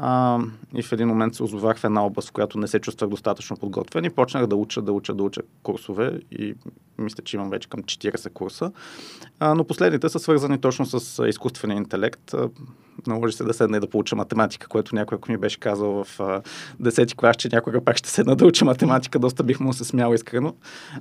А, 0.00 0.38
и 0.74 0.82
в 0.82 0.92
един 0.92 1.08
момент 1.08 1.34
се 1.34 1.42
озовах 1.42 1.78
в 1.78 1.84
една 1.84 2.06
област, 2.06 2.28
в 2.28 2.32
която 2.32 2.58
не 2.58 2.68
се 2.68 2.80
чувствах 2.80 3.10
достатъчно 3.10 3.56
подготвен 3.56 4.04
и 4.04 4.10
почнах 4.10 4.46
да 4.46 4.56
уча, 4.56 4.82
да 4.82 4.92
уча, 4.92 5.14
да 5.14 5.22
уча 5.22 5.40
курсове 5.62 6.20
и 6.30 6.54
мисля, 6.98 7.22
че 7.24 7.36
имам 7.36 7.50
вече 7.50 7.68
към 7.68 7.82
40 7.82 8.32
курса. 8.32 8.72
А, 9.40 9.54
но 9.54 9.64
последните 9.64 10.08
са 10.08 10.18
свързани 10.18 10.58
точно 10.58 10.86
с 10.86 11.26
изкуствения 11.28 11.76
интелект. 11.76 12.34
Наложи 13.06 13.36
се 13.36 13.44
да 13.44 13.54
седна 13.54 13.76
и 13.76 13.80
да 13.80 13.90
получа 13.90 14.16
математика, 14.16 14.68
което 14.68 14.94
някой, 14.94 15.16
ако 15.16 15.30
ми 15.30 15.38
беше 15.38 15.60
казал 15.60 16.04
в 16.04 16.20
а, 16.20 16.42
10 16.82 17.16
клас, 17.16 17.36
че 17.36 17.48
някога 17.52 17.84
пак 17.84 17.96
ще 17.96 18.10
седна 18.10 18.36
да 18.36 18.46
уча 18.46 18.64
математика, 18.64 19.18
доста 19.18 19.42
бих 19.42 19.60
му 19.60 19.72
се 19.72 19.84
смял 19.84 20.14
искрено. 20.14 20.54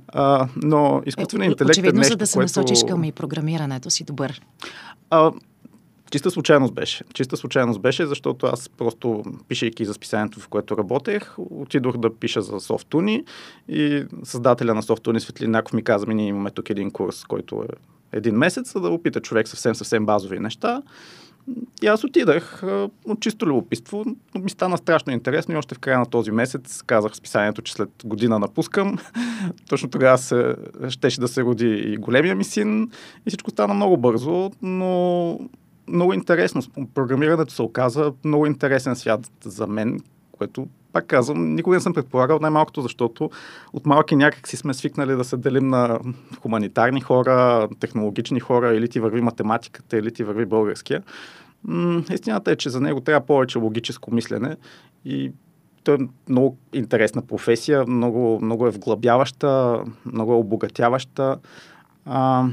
А, 0.08 0.48
но 0.56 1.02
изкуственият 1.06 1.50
е, 1.50 1.52
интелект 1.52 1.74
очевидно, 1.74 1.98
е 1.98 2.00
нещо, 2.00 2.12
за 2.12 2.16
да 2.16 2.26
се 2.26 2.34
което... 2.34 2.60
насочиш 2.60 2.84
към 2.88 3.04
и 3.04 3.12
програмирането 3.12 3.90
си 3.90 4.04
добър. 4.04 4.40
А, 5.10 5.32
Чиста 6.16 6.30
случайност 6.30 6.74
беше. 6.74 7.04
Чиста 7.14 7.36
случайност 7.36 7.80
беше, 7.80 8.06
защото 8.06 8.46
аз 8.46 8.68
просто, 8.68 9.24
пишейки 9.48 9.84
за 9.84 9.94
списанието, 9.94 10.40
в 10.40 10.48
което 10.48 10.78
работех, 10.78 11.34
отидох 11.38 11.96
да 11.96 12.14
пиша 12.14 12.42
за 12.42 12.60
софтуни 12.60 13.24
и 13.68 14.04
създателя 14.24 14.74
на 14.74 14.82
софтуни 14.82 15.20
Светлин 15.20 15.50
Наков 15.50 15.72
ми 15.72 15.82
каза, 15.82 16.06
ми 16.06 16.14
ние 16.14 16.26
имаме 16.26 16.50
тук 16.50 16.70
един 16.70 16.90
курс, 16.90 17.24
който 17.24 17.64
е 17.64 17.66
един 18.18 18.34
месец, 18.34 18.72
за 18.72 18.80
да 18.80 18.88
опита 18.88 19.20
човек 19.20 19.48
съвсем, 19.48 19.74
съвсем 19.74 20.06
базови 20.06 20.38
неща. 20.38 20.82
И 21.82 21.86
аз 21.86 22.04
отидах 22.04 22.62
от 23.04 23.20
чисто 23.20 23.46
любопитство, 23.46 24.04
но 24.34 24.40
ми 24.40 24.50
стана 24.50 24.78
страшно 24.78 25.12
интересно 25.12 25.54
и 25.54 25.56
още 25.56 25.74
в 25.74 25.78
края 25.78 25.98
на 25.98 26.06
този 26.06 26.30
месец 26.30 26.82
казах 26.82 27.12
в 27.12 27.16
списанието, 27.16 27.62
че 27.62 27.72
след 27.72 27.90
година 28.04 28.38
напускам. 28.38 28.98
Точно 29.68 29.90
тогава 29.90 30.18
се, 30.18 30.54
щеше 30.88 31.20
да 31.20 31.28
се 31.28 31.42
роди 31.42 31.68
и 31.68 31.96
големия 31.96 32.34
ми 32.34 32.44
син 32.44 32.90
и 33.26 33.28
всичко 33.30 33.50
стана 33.50 33.74
много 33.74 33.96
бързо, 33.96 34.50
но 34.62 35.38
много 35.88 36.12
интересно. 36.12 36.62
Програмирането 36.94 37.52
се 37.52 37.62
оказа 37.62 38.12
много 38.24 38.46
интересен 38.46 38.96
свят 38.96 39.30
за 39.44 39.66
мен, 39.66 40.00
което, 40.32 40.66
пак 40.92 41.06
казвам, 41.06 41.54
никога 41.54 41.76
не 41.76 41.80
съм 41.80 41.94
предполагал, 41.94 42.38
най-малкото, 42.38 42.82
защото 42.82 43.30
от 43.72 43.86
малки 43.86 44.16
някак 44.16 44.48
си 44.48 44.56
сме 44.56 44.74
свикнали 44.74 45.12
да 45.12 45.24
се 45.24 45.36
делим 45.36 45.68
на 45.68 45.98
хуманитарни 46.40 47.00
хора, 47.00 47.68
технологични 47.80 48.40
хора, 48.40 48.74
или 48.74 48.88
ти 48.88 49.00
върви 49.00 49.20
математиката, 49.20 49.98
или 49.98 50.12
ти 50.12 50.24
върви 50.24 50.46
българския. 50.46 51.02
Истината 52.10 52.50
е, 52.50 52.56
че 52.56 52.70
за 52.70 52.80
него 52.80 53.00
трябва 53.00 53.26
повече 53.26 53.58
логическо 53.58 54.14
мислене 54.14 54.56
и 55.04 55.32
той 55.84 55.94
е 55.94 56.08
много 56.28 56.56
интересна 56.72 57.22
професия, 57.22 57.84
много, 57.86 58.38
много 58.42 58.66
е 58.66 58.70
вглъбяваща, 58.70 59.84
много 60.12 60.32
е 60.32 60.36
обогатяваща. 60.36 61.36
А, 62.04 62.46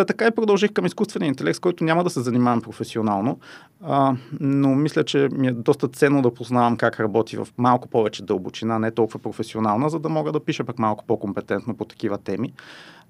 Та 0.00 0.04
така 0.04 0.26
и 0.26 0.30
продължих 0.30 0.72
към 0.72 0.86
изкуствения 0.86 1.28
интелект, 1.28 1.56
с 1.56 1.60
който 1.60 1.84
няма 1.84 2.04
да 2.04 2.10
се 2.10 2.20
занимавам 2.20 2.62
професионално, 2.62 3.38
а, 3.82 4.16
но 4.40 4.74
мисля, 4.74 5.04
че 5.04 5.28
ми 5.32 5.48
е 5.48 5.52
доста 5.52 5.88
ценно 5.88 6.22
да 6.22 6.34
познавам 6.34 6.76
как 6.76 7.00
работи 7.00 7.36
в 7.36 7.48
малко 7.58 7.88
повече 7.88 8.24
дълбочина, 8.24 8.78
не 8.78 8.90
толкова 8.90 9.18
професионална, 9.18 9.90
за 9.90 9.98
да 9.98 10.08
мога 10.08 10.32
да 10.32 10.44
пиша 10.44 10.64
пък 10.64 10.78
малко 10.78 11.04
по-компетентно 11.06 11.76
по 11.76 11.84
такива 11.84 12.18
теми. 12.18 12.52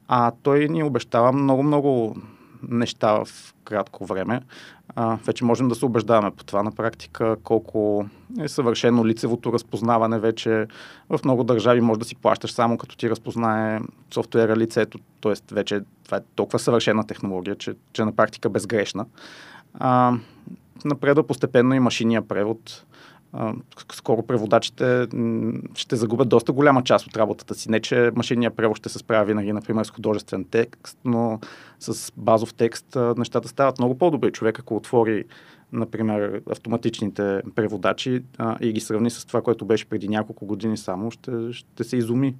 А 0.08 0.32
той 0.42 0.68
ни 0.68 0.82
обещава 0.82 1.32
много-много 1.32 2.16
неща 2.68 3.24
в 3.24 3.54
кратко 3.64 4.06
време. 4.06 4.40
А, 4.96 5.18
вече 5.26 5.44
можем 5.44 5.68
да 5.68 5.74
се 5.74 5.84
убеждаваме 5.84 6.30
по 6.30 6.44
това 6.44 6.62
на 6.62 6.72
практика, 6.72 7.36
колко 7.44 8.06
е 8.40 8.48
съвършено 8.48 9.06
лицевото 9.06 9.52
разпознаване 9.52 10.18
вече. 10.18 10.66
В 11.08 11.20
много 11.24 11.44
държави 11.44 11.80
може 11.80 12.00
да 12.00 12.04
си 12.04 12.16
плащаш 12.16 12.52
само 12.52 12.78
като 12.78 12.96
ти 12.96 13.10
разпознае 13.10 13.80
софтуера 14.14 14.56
лицето, 14.56 14.98
т.е. 15.20 15.54
вече 15.54 15.80
това 16.04 16.16
е 16.16 16.20
толкова 16.34 16.58
съвършена 16.58 17.06
технология, 17.06 17.56
че, 17.56 17.74
че 17.92 18.04
на 18.04 18.12
практика 18.12 18.50
безгрешна. 18.50 19.06
А, 19.74 20.12
напредва 20.84 21.26
постепенно 21.26 21.74
и 21.74 21.80
машиния 21.80 22.28
превод 22.28 22.84
скоро 23.92 24.22
преводачите 24.22 25.06
ще 25.74 25.96
загубят 25.96 26.28
доста 26.28 26.52
голяма 26.52 26.82
част 26.82 27.06
от 27.06 27.16
работата 27.16 27.54
си. 27.54 27.70
Не, 27.70 27.80
че 27.80 28.10
машинния 28.16 28.50
превод 28.50 28.76
ще 28.76 28.88
се 28.88 28.98
справя 28.98 29.24
винаги, 29.24 29.52
например, 29.52 29.84
с 29.84 29.90
художествен 29.90 30.44
текст, 30.44 30.98
но 31.04 31.40
с 31.80 32.12
базов 32.16 32.54
текст 32.54 32.96
нещата 33.16 33.48
стават 33.48 33.78
много 33.78 33.98
по-добри. 33.98 34.32
Човек, 34.32 34.58
ако 34.58 34.76
отвори, 34.76 35.24
например, 35.72 36.42
автоматичните 36.50 37.42
преводачи 37.54 38.22
и 38.60 38.72
ги 38.72 38.80
сравни 38.80 39.10
с 39.10 39.26
това, 39.26 39.42
което 39.42 39.64
беше 39.64 39.88
преди 39.88 40.08
няколко 40.08 40.46
години 40.46 40.76
само, 40.76 41.10
ще, 41.10 41.52
ще 41.52 41.84
се 41.84 41.96
изуми. 41.96 42.36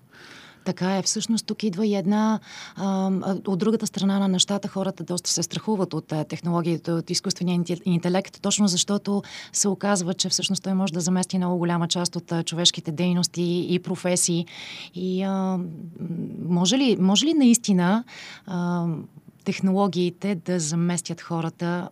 Така 0.64 0.97
е. 0.97 1.02
Всъщност 1.02 1.47
тук 1.47 1.62
идва 1.62 1.87
и 1.87 1.95
една... 1.95 2.40
А, 2.76 3.11
от 3.47 3.59
другата 3.59 3.87
страна 3.87 4.19
на 4.19 4.29
нещата 4.29 4.69
хората 4.69 5.05
доста 5.05 5.31
се 5.31 5.43
страхуват 5.43 5.95
от 5.95 6.12
технологията, 6.29 6.93
от 6.93 7.11
изкуствения 7.11 7.64
интелект, 7.85 8.40
точно 8.43 8.69
защото 8.69 9.23
се 9.52 9.69
оказва, 9.69 10.14
че 10.14 10.29
всъщност 10.29 10.62
той 10.62 10.75
може 10.75 10.93
да 10.93 11.00
замести 11.00 11.38
много 11.38 11.59
голяма 11.59 11.88
част 11.88 12.17
от 12.17 12.33
човешките 12.45 12.93
дейности 12.93 13.67
и 13.71 13.79
професии. 13.79 14.47
И 14.95 15.23
а, 15.23 15.59
може, 16.49 16.79
ли, 16.79 16.97
може 17.00 17.26
ли 17.26 17.35
наистина 17.35 18.05
а, 18.47 18.87
технологиите 19.45 20.35
да 20.35 20.61
заместят 20.61 21.21
хората 21.21 21.88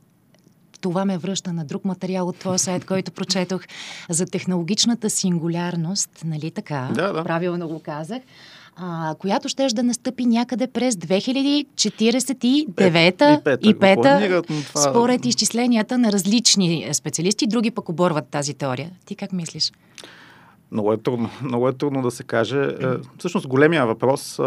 това 0.80 1.04
ме 1.04 1.18
връща 1.18 1.52
на 1.52 1.64
друг 1.64 1.84
материал 1.84 2.28
от 2.28 2.36
твоя 2.36 2.58
сайт, 2.58 2.84
който 2.84 3.12
прочетох 3.12 3.62
за 4.08 4.26
технологичната 4.26 5.10
сингулярност, 5.10 6.10
нали 6.24 6.50
така? 6.50 6.88
Да, 6.94 7.12
да. 7.12 7.24
Правилно 7.24 7.68
го 7.68 7.82
казах. 7.82 8.22
А, 8.80 9.14
която 9.18 9.48
ще 9.48 9.66
да 9.66 9.82
настъпи 9.82 10.26
някъде 10.26 10.66
през 10.66 10.94
2049 10.94 12.44
и 12.44 12.66
5 12.68 14.46
това... 14.66 14.80
според 14.80 15.26
изчисленията 15.26 15.98
на 15.98 16.12
различни 16.12 16.88
специалисти. 16.92 17.46
Други 17.46 17.70
пък 17.70 17.88
оборват 17.88 18.28
тази 18.28 18.54
теория. 18.54 18.90
Ти 19.06 19.16
как 19.16 19.32
мислиш? 19.32 19.72
Много 20.72 20.92
е 20.92 20.96
трудно. 20.96 21.30
Много 21.42 21.68
е 21.68 21.72
трудно 21.72 22.02
да 22.02 22.10
се 22.10 22.22
каже. 22.22 22.62
Е, 22.62 22.86
всъщност 23.18 23.46
големия 23.46 23.86
въпрос, 23.86 24.40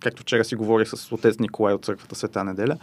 както 0.00 0.22
вчера 0.22 0.44
си 0.44 0.56
говорих 0.56 0.88
с 0.88 1.12
отец 1.12 1.38
Николай 1.38 1.74
от 1.74 1.84
църквата 1.84 2.14
Света 2.14 2.44
неделя, 2.44 2.76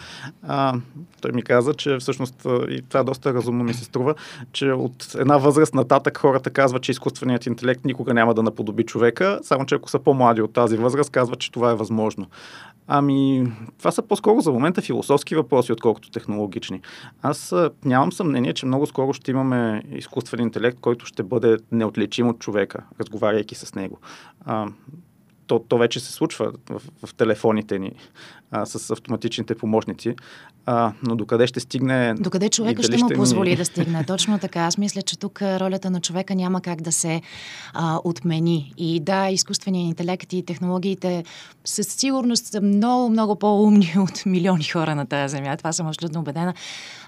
а, 0.44 0.80
той 1.22 1.32
ми 1.32 1.44
каза, 1.44 1.74
че 1.74 1.98
всъщност, 1.98 2.48
и 2.70 2.82
това 2.90 3.04
доста 3.04 3.34
разумно 3.34 3.64
ми 3.64 3.74
се 3.74 3.84
струва, 3.84 4.16
че 4.52 4.72
от 4.72 5.16
една 5.20 5.38
възраст 5.38 5.74
нататък 5.74 6.18
хората 6.18 6.50
казват, 6.50 6.84
че 6.84 6.92
изкуственият 6.92 7.46
интелект 7.46 7.86
никога 7.86 8.14
няма 8.14 8.34
да 8.34 8.44
наподоби 8.44 8.84
човека, 8.84 9.40
само 9.44 9.66
че 9.66 9.76
ако 9.76 9.90
са 9.90 10.00
по-млади 10.00 10.42
от 10.42 10.54
тази 10.54 10.78
възраст, 10.78 11.10
казват, 11.10 11.40
че 11.40 11.52
това 11.52 11.72
е 11.72 11.76
възможно. 11.76 12.28
Ами, 12.88 13.52
това 13.80 13.92
са 13.92 14.02
по-скоро 14.02 14.42
за 14.42 14.52
момента 14.52 14.82
философски 14.82 15.36
въпроси, 15.36 15.72
отколкото 15.72 16.12
технологични. 16.12 16.82
Аз 17.22 17.56
нямам 17.86 18.12
съмнение, 18.12 18.54
че 18.54 18.66
много 18.66 18.86
скоро 18.86 19.14
ще 19.14 19.32
имаме 19.32 19.84
изкуствен 19.92 20.40
интелект, 20.40 20.80
който 20.80 21.06
ще 21.06 21.24
бъде 21.24 21.58
неотличим 21.72 22.28
от 22.28 22.40
човека, 22.40 22.84
разговаряйки 23.00 23.56
с 23.56 23.76
него. 23.76 24.00
А, 24.46 24.68
то, 25.48 25.60
то 25.60 25.78
вече 25.78 26.00
се 26.00 26.12
случва 26.12 26.54
в, 26.70 26.82
в 27.06 27.14
телефоните 27.14 27.80
ни 27.80 27.92
а, 28.52 28.66
с 28.66 28.92
автоматичните 28.92 29.56
помощници. 29.56 30.16
А, 30.66 30.92
но 31.04 31.16
докъде 31.16 31.48
ще 31.48 31.60
стигне. 31.60 32.14
Докъде 32.20 32.50
човека 32.50 32.84
ще 32.84 32.98
му 32.98 33.10
позволи 33.16 33.50
ни... 33.50 33.56
да 33.56 33.66
стигне. 33.66 34.04
Точно 34.04 34.40
така. 34.40 34.60
Аз 34.60 34.78
мисля, 34.78 35.02
че 35.02 35.20
тук 35.20 35.42
ролята 35.42 35.90
на 35.90 36.02
човека 36.02 36.36
няма 36.36 36.62
как 36.62 36.82
да 36.82 36.92
се 36.92 37.22
а, 37.74 38.00
отмени. 38.04 38.74
И 38.78 39.00
да, 39.00 39.30
изкуственият 39.30 39.88
интелект 39.88 40.34
и 40.34 40.46
технологиите 40.46 41.24
със 41.66 41.88
сигурност 41.88 42.46
са 42.46 42.62
много, 42.62 43.10
много 43.10 43.36
по-умни 43.36 43.94
от 43.98 44.26
милиони 44.26 44.64
хора 44.64 44.96
на 44.96 45.06
тази 45.06 45.32
земя. 45.32 45.58
Това 45.58 45.74
съм 45.74 45.88
абсолютно 45.88 46.20
убедена. 46.20 46.54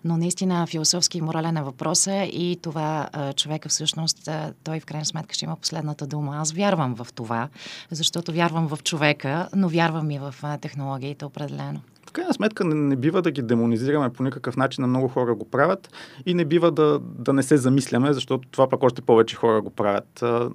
Но 0.06 0.18
наистина 0.18 0.68
философски 0.68 1.18
и 1.18 1.22
морален 1.22 1.58
е 1.58 1.64
въпроса 1.64 2.24
и 2.24 2.60
това 2.62 3.10
а, 3.14 3.34
човека 3.34 3.70
всъщност, 3.70 4.28
а, 4.28 4.54
той 4.64 4.80
в 4.80 4.86
крайна 4.86 5.06
сметка 5.06 5.36
ще 5.36 5.46
има 5.46 5.56
последната 5.56 6.08
дума. 6.08 6.38
Аз 6.38 6.52
вярвам 6.52 6.96
в 6.96 7.08
това, 7.16 7.50
защото 7.92 8.34
вярвам 8.34 8.68
в 8.68 8.80
човека, 8.84 9.50
но 9.56 9.70
вярвам 9.70 10.12
и 10.12 10.20
в 10.20 10.36
а, 10.42 10.58
технологиите 10.58 11.26
определено. 11.26 11.80
В 12.08 12.12
крайна 12.12 12.34
сметка 12.34 12.64
не, 12.64 12.76
не 12.76 12.96
бива 12.96 13.22
да 13.22 13.32
ги 13.32 13.42
демонизираме 13.42 14.10
по 14.10 14.24
никакъв 14.24 14.58
начин, 14.58 14.84
а 14.84 14.88
много 14.88 15.08
хора 15.08 15.36
го 15.36 15.50
правят 15.50 15.90
и 16.26 16.34
не 16.34 16.46
бива 16.46 16.72
да, 16.72 17.00
да 17.02 17.34
не 17.34 17.44
се 17.44 17.58
замисляме, 17.58 18.14
защото 18.14 18.48
това 18.52 18.70
пък 18.70 18.84
още 18.84 19.02
повече 19.02 19.36
хора 19.36 19.62
го 19.62 19.70
правят. 19.70 20.24
А, 20.24 20.50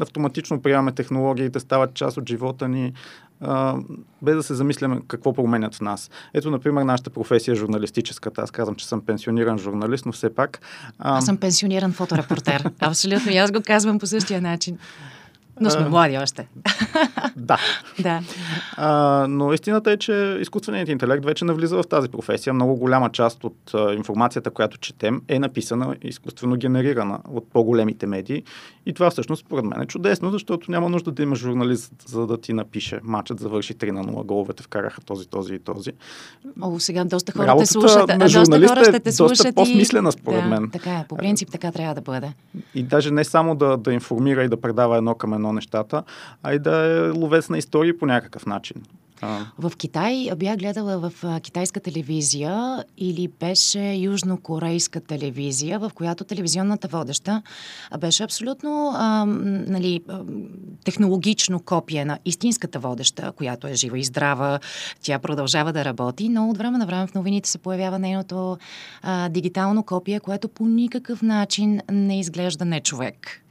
автоматично 0.00 0.62
приемаме 0.62 0.92
технологиите, 0.92 1.60
стават 1.60 1.94
част 1.94 2.16
от 2.16 2.28
живота 2.28 2.68
ни, 2.68 2.92
а, 3.40 3.76
без 4.22 4.36
да 4.36 4.42
се 4.42 4.54
замисляме 4.54 5.00
какво 5.08 5.32
променят 5.32 5.74
в 5.74 5.80
нас. 5.80 6.10
Ето, 6.34 6.50
например, 6.50 6.82
нашата 6.82 7.10
професия 7.10 7.54
журналистическата. 7.54 8.42
Аз 8.42 8.50
казвам, 8.50 8.76
че 8.76 8.88
съм 8.88 9.00
пенсиониран 9.00 9.58
журналист, 9.58 10.06
но 10.06 10.12
все 10.12 10.34
пак... 10.34 10.60
А... 10.98 11.18
Аз 11.18 11.24
съм 11.24 11.36
пенсиониран 11.36 11.92
фоторепортер. 11.92 12.70
Абсолютно. 12.80 13.32
И 13.32 13.36
аз 13.36 13.52
го 13.52 13.58
казвам 13.66 13.98
по 13.98 14.06
същия 14.06 14.40
начин. 14.40 14.78
Но 15.60 15.70
сме 15.70 15.88
млади 15.88 16.18
още. 16.18 16.48
Да. 17.36 17.58
да. 18.02 18.20
А, 18.76 19.26
но 19.28 19.52
истината 19.52 19.92
е, 19.92 19.96
че 19.96 20.38
изкуственият 20.40 20.88
интелект 20.88 21.24
вече 21.24 21.44
навлиза 21.44 21.76
в 21.76 21.84
тази 21.88 22.08
професия. 22.08 22.52
Много 22.52 22.76
голяма 22.76 23.10
част 23.10 23.44
от 23.44 23.74
а, 23.74 23.94
информацията, 23.94 24.50
която 24.50 24.78
четем, 24.78 25.22
е 25.28 25.38
написана 25.38 25.96
изкуствено 26.02 26.56
генерирана 26.56 27.18
от 27.28 27.50
по-големите 27.52 28.06
медии. 28.06 28.42
И 28.86 28.92
това 28.92 29.10
всъщност, 29.10 29.40
според 29.46 29.64
мен, 29.64 29.80
е 29.80 29.86
чудесно, 29.86 30.30
защото 30.30 30.70
няма 30.70 30.88
нужда 30.88 31.10
да 31.10 31.22
имаш 31.22 31.38
журналист, 31.38 31.92
за 32.06 32.26
да 32.26 32.40
ти 32.40 32.52
напише. 32.52 33.00
Матчът 33.02 33.40
завърши 33.40 33.74
3 33.74 33.90
на 33.90 34.04
0, 34.04 34.24
головете 34.24 34.62
вкараха 34.62 35.00
този, 35.00 35.28
този 35.28 35.54
и 35.54 35.58
този. 35.58 35.90
О, 36.60 36.80
сега 36.80 37.04
доста 37.04 37.32
хора 37.32 37.56
те 37.58 37.66
слушат. 37.66 38.08
На 38.08 38.18
доста 38.18 38.68
хора 38.68 38.84
ще 38.84 39.00
те 39.00 39.12
слушат. 39.12 39.36
Доста 39.36 39.48
и... 39.48 39.52
по-смислена, 39.52 40.12
според 40.12 40.42
да, 40.42 40.48
мен. 40.48 40.70
Така 40.72 40.90
е. 40.90 41.04
По 41.08 41.16
принцип 41.16 41.50
така 41.50 41.72
трябва 41.72 41.94
да 41.94 42.00
бъде. 42.00 42.32
И 42.74 42.82
даже 42.82 43.10
не 43.10 43.24
само 43.24 43.54
да, 43.54 43.76
да 43.76 43.92
информира 43.92 44.44
и 44.44 44.48
да 44.48 44.60
предава 44.60 44.96
едно 44.96 45.14
към 45.14 45.34
едно 45.34 45.47
нещата, 45.52 46.02
а 46.42 46.54
и 46.54 46.58
да 46.58 46.76
е 46.76 47.10
ловец 47.10 47.48
на 47.48 47.58
истории 47.58 47.98
по 47.98 48.06
някакъв 48.06 48.46
начин. 48.46 48.82
В 49.58 49.72
Китай 49.76 50.30
бях 50.36 50.56
гледала 50.56 50.98
в 50.98 51.40
китайска 51.40 51.80
телевизия 51.80 52.84
или 52.98 53.28
беше 53.28 53.92
южнокорейска 53.92 55.00
телевизия, 55.00 55.78
в 55.78 55.90
която 55.94 56.24
телевизионната 56.24 56.88
водеща 56.88 57.42
беше 57.98 58.22
абсолютно 58.22 58.92
а, 58.94 59.24
нали, 59.26 60.00
технологично 60.84 61.60
копие 61.60 62.04
на 62.04 62.18
истинската 62.24 62.78
водеща, 62.78 63.32
която 63.32 63.66
е 63.66 63.74
жива 63.74 63.98
и 63.98 64.04
здрава. 64.04 64.60
Тя 65.02 65.18
продължава 65.18 65.72
да 65.72 65.84
работи, 65.84 66.28
но 66.28 66.50
от 66.50 66.58
време 66.58 66.78
на 66.78 66.86
време 66.86 67.06
в 67.06 67.14
новините 67.14 67.50
се 67.50 67.58
появява 67.58 67.98
нейното 67.98 68.58
а, 69.02 69.28
дигитално 69.28 69.82
копие, 69.82 70.20
което 70.20 70.48
по 70.48 70.66
никакъв 70.66 71.22
начин 71.22 71.80
не 71.90 72.20
изглежда 72.20 72.64
не 72.64 72.80
човек. 72.80 73.42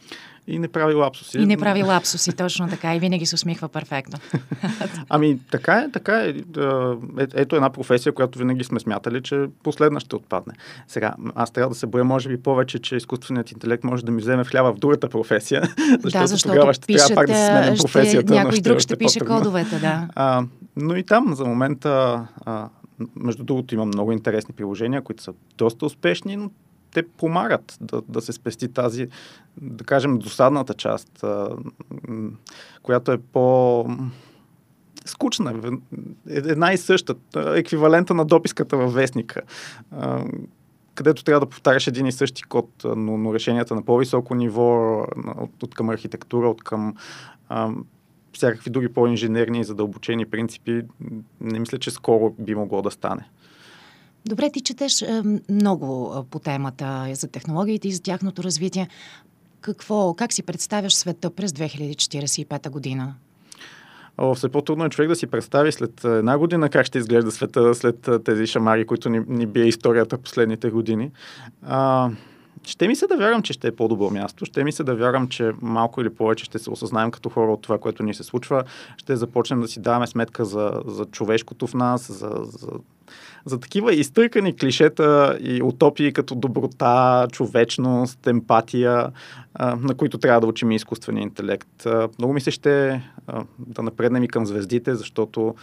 И 0.47 0.59
не 0.59 0.67
прави 0.67 0.93
лапсуси. 0.93 1.37
И 1.37 1.45
не 1.45 1.57
прави 1.57 1.83
лапсуси, 1.83 2.35
точно 2.35 2.69
така. 2.69 2.95
И 2.95 2.99
винаги 2.99 3.25
се 3.25 3.35
усмихва 3.35 3.67
перфектно. 3.67 4.19
ами, 5.09 5.39
така 5.51 5.73
е, 5.73 5.91
така 5.91 6.25
е. 6.25 6.29
е. 6.29 7.27
Ето 7.33 7.55
една 7.55 7.69
професия, 7.69 8.13
която 8.13 8.39
винаги 8.39 8.63
сме 8.63 8.79
смятали, 8.79 9.21
че 9.21 9.45
последна 9.63 9.99
ще 9.99 10.15
отпадне. 10.15 10.53
Сега, 10.87 11.13
аз 11.35 11.51
трябва 11.51 11.69
да 11.69 11.75
се 11.75 11.87
боя, 11.87 12.03
може 12.03 12.29
би, 12.29 12.37
повече, 12.37 12.79
че 12.79 12.95
изкуственият 12.95 13.51
интелект 13.51 13.83
може 13.83 14.05
да 14.05 14.11
ми 14.11 14.21
вземе 14.21 14.43
хляба 14.43 14.73
в 14.73 14.77
другата 14.77 15.09
професия. 15.09 15.61
Защото, 16.03 16.09
да, 16.21 16.27
защото 16.27 16.55
тогава 16.55 16.73
ще 16.73 16.87
пишете, 16.87 17.07
трябва 17.07 17.21
пак 17.21 17.27
да 17.27 17.35
се 17.35 17.45
сменя 17.45 17.75
професията. 17.77 18.33
Ще, 18.33 18.43
някой 18.43 18.59
друг 18.59 18.79
ще, 18.79 18.81
ще 18.81 18.95
пише 18.95 19.19
кодовете, 19.19 19.79
да. 19.79 20.07
А, 20.15 20.43
но 20.75 20.95
и 20.95 21.03
там, 21.03 21.35
за 21.35 21.45
момента, 21.45 22.25
а, 22.45 22.69
между 23.15 23.43
другото, 23.43 23.75
има 23.75 23.85
много 23.85 24.11
интересни 24.11 24.53
приложения, 24.53 25.01
които 25.01 25.23
са 25.23 25.33
доста 25.57 25.85
успешни, 25.85 26.35
но 26.35 26.49
те 26.97 27.07
помагат 27.07 27.77
да, 27.81 28.01
да 28.07 28.21
се 28.21 28.33
спести 28.33 28.67
тази, 28.67 29.07
да 29.61 29.83
кажем, 29.83 30.19
досадната 30.19 30.73
част, 30.73 31.25
която 32.83 33.11
е 33.11 33.17
по 33.17 33.85
скучна, 35.05 35.53
е 36.29 36.37
една 36.37 36.73
и 36.73 36.77
съща, 36.77 37.15
еквивалента 37.35 38.13
на 38.13 38.25
дописката 38.25 38.77
във 38.77 38.93
вестника, 38.93 39.41
където 40.95 41.23
трябва 41.23 41.39
да 41.39 41.49
повтаряш 41.49 41.87
един 41.87 42.05
и 42.05 42.11
същи 42.11 42.43
код, 42.43 42.69
но, 42.83 43.17
но 43.17 43.33
решенията 43.33 43.75
на 43.75 43.81
по-високо 43.81 44.35
ниво, 44.35 44.99
от, 45.37 45.63
от 45.63 45.75
към 45.75 45.89
архитектура, 45.89 46.49
от 46.49 46.63
към 46.63 46.95
а, 47.49 47.71
всякакви 48.33 48.69
други 48.69 48.93
по-инженерни 48.93 49.59
и 49.59 49.63
задълбочени 49.63 50.25
принципи, 50.25 50.81
не 51.41 51.59
мисля, 51.59 51.77
че 51.77 51.91
скоро 51.91 52.35
би 52.39 52.55
могло 52.55 52.81
да 52.81 52.91
стане. 52.91 53.29
Добре, 54.27 54.49
ти 54.49 54.61
четеш 54.61 55.01
е, 55.01 55.21
много 55.49 56.13
е, 56.17 56.29
по 56.29 56.39
темата 56.39 57.07
за 57.13 57.27
технологиите 57.27 57.87
и 57.87 57.91
за 57.91 58.01
тяхното 58.01 58.43
развитие. 58.43 58.87
Какво, 59.61 60.13
как 60.13 60.33
си 60.33 60.43
представяш 60.43 60.93
света 60.93 61.29
през 61.29 61.51
2045 61.51 62.69
година? 62.69 63.15
О, 64.17 64.35
все 64.35 64.49
по-трудно 64.49 64.85
е 64.85 64.89
човек 64.89 65.09
да 65.09 65.15
си 65.15 65.27
представи 65.27 65.71
след 65.71 66.03
една 66.03 66.37
година 66.37 66.69
как 66.69 66.85
ще 66.85 66.97
изглежда 66.97 67.31
света 67.31 67.75
след 67.75 68.09
тези 68.25 68.47
шамари, 68.47 68.85
които 68.85 69.09
ни, 69.09 69.21
ни 69.27 69.45
бие 69.45 69.65
историята 69.65 70.17
последните 70.17 70.69
години. 70.69 71.11
А, 71.63 72.09
ще 72.67 72.87
ми 72.87 72.95
се 72.95 73.07
да 73.07 73.17
вярвам, 73.17 73.41
че 73.41 73.53
ще 73.53 73.67
е 73.67 73.75
по-добро 73.75 74.09
място. 74.09 74.45
Ще 74.45 74.63
ми 74.63 74.71
се 74.71 74.83
да 74.83 74.95
вярвам, 74.95 75.27
че 75.27 75.51
малко 75.61 76.01
или 76.01 76.09
повече 76.09 76.45
ще 76.45 76.59
се 76.59 76.71
осъзнаем 76.71 77.11
като 77.11 77.29
хора 77.29 77.51
от 77.51 77.61
това, 77.61 77.77
което 77.77 78.03
ни 78.03 78.13
се 78.13 78.23
случва. 78.23 78.63
Ще 78.97 79.15
започнем 79.15 79.61
да 79.61 79.67
си 79.67 79.79
даваме 79.79 80.07
сметка 80.07 80.45
за, 80.45 80.81
за 80.85 81.05
човешкото 81.05 81.67
в 81.67 81.73
нас, 81.73 82.11
за, 82.11 82.31
за 82.43 82.67
за 83.45 83.59
такива 83.59 83.93
изтъркани 83.93 84.55
клишета 84.55 85.37
и 85.41 85.63
утопии 85.63 86.13
като 86.13 86.35
доброта, 86.35 87.27
човечност, 87.31 88.27
емпатия, 88.27 89.11
на 89.59 89.95
които 89.95 90.17
трябва 90.17 90.41
да 90.41 90.47
учим 90.47 90.71
изкуствения 90.71 91.23
интелект. 91.23 91.87
Много 92.19 92.33
ми 92.33 92.41
се 92.41 92.51
ще 92.51 93.01
да 93.59 93.83
напреднем 93.83 94.23
и 94.23 94.27
към 94.27 94.45
звездите, 94.45 94.95
защото 94.95 95.55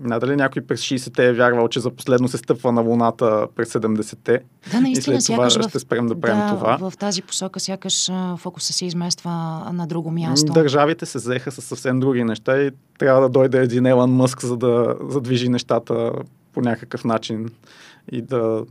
Надали 0.00 0.36
някой 0.36 0.62
през 0.62 0.80
60-те 0.80 1.26
е 1.26 1.32
вярвал, 1.32 1.68
че 1.68 1.80
за 1.80 1.90
последно 1.90 2.28
се 2.28 2.38
стъпва 2.38 2.72
на 2.72 2.80
Луната 2.80 3.46
през 3.56 3.72
70-те. 3.72 4.40
Да, 4.72 4.80
наистина, 4.80 5.16
и 5.16 5.20
след 5.20 5.36
това 5.36 5.50
ще 5.50 5.78
спрем 5.78 6.06
да 6.06 6.20
правим 6.20 6.46
да, 6.46 6.48
това. 6.48 6.90
в 6.90 6.96
тази 6.96 7.22
посока 7.22 7.60
сякаш 7.60 8.10
фокуса 8.36 8.72
се 8.72 8.86
измества 8.86 9.30
на 9.72 9.86
друго 9.86 10.10
място. 10.10 10.52
Държавите 10.52 11.06
се 11.06 11.18
взеха 11.18 11.52
с 11.52 11.62
съвсем 11.62 12.00
други 12.00 12.24
неща 12.24 12.62
и 12.62 12.70
трябва 12.98 13.20
да 13.20 13.28
дойде 13.28 13.58
един 13.58 13.86
Елан 13.86 14.10
Мъск, 14.10 14.44
за 14.44 14.56
да 14.56 14.96
задвижи 15.08 15.48
нещата 15.48 16.12
по 16.52 16.60
някакъв 16.60 17.04
начин 17.04 17.48
и 18.12 18.22
да, 18.22 18.64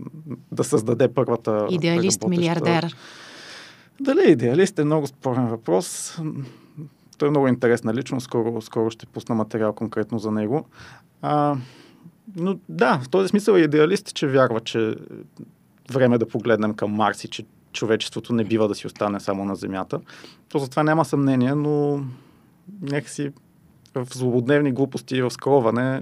да 0.52 0.63
създаде 0.63 1.08
първата. 1.08 1.67
Идеалист, 1.69 2.23
работеща... 2.23 2.28
милиардер. 2.28 2.95
Дали 4.02 4.32
идеалист 4.32 4.80
е 4.80 4.84
много 4.84 5.08
спорен 5.08 5.47
въпрос. 5.47 6.17
Той 7.23 7.27
е 7.27 7.31
много 7.31 7.47
интересна 7.47 7.93
личност. 7.93 8.23
Скоро, 8.23 8.62
скоро 8.62 8.89
ще 8.89 9.05
пусна 9.05 9.36
материал 9.36 9.73
конкретно 9.73 10.19
за 10.19 10.31
него. 10.31 10.65
А, 11.21 11.55
но 12.36 12.57
да, 12.69 12.99
в 12.99 13.09
този 13.09 13.27
смисъл 13.27 13.53
е 13.53 13.59
идеалист, 13.59 14.13
че 14.13 14.27
вярва, 14.27 14.59
че 14.59 14.95
време 15.91 16.15
е 16.15 16.17
да 16.17 16.27
погледнем 16.27 16.73
към 16.73 16.91
Марс 16.91 17.23
и 17.23 17.27
че 17.27 17.45
човечеството 17.73 18.33
не 18.33 18.43
бива 18.43 18.67
да 18.67 18.75
си 18.75 18.88
остане 18.88 19.19
само 19.19 19.45
на 19.45 19.55
Земята. 19.55 19.99
То 20.49 20.59
затова 20.59 20.83
няма 20.83 21.05
съмнение, 21.05 21.55
но 21.55 22.03
някакси 22.81 23.31
в 23.95 24.07
злободневни 24.13 24.71
глупости 24.71 25.15
и 25.15 25.21
в 25.21 25.31
скроване 25.31 26.01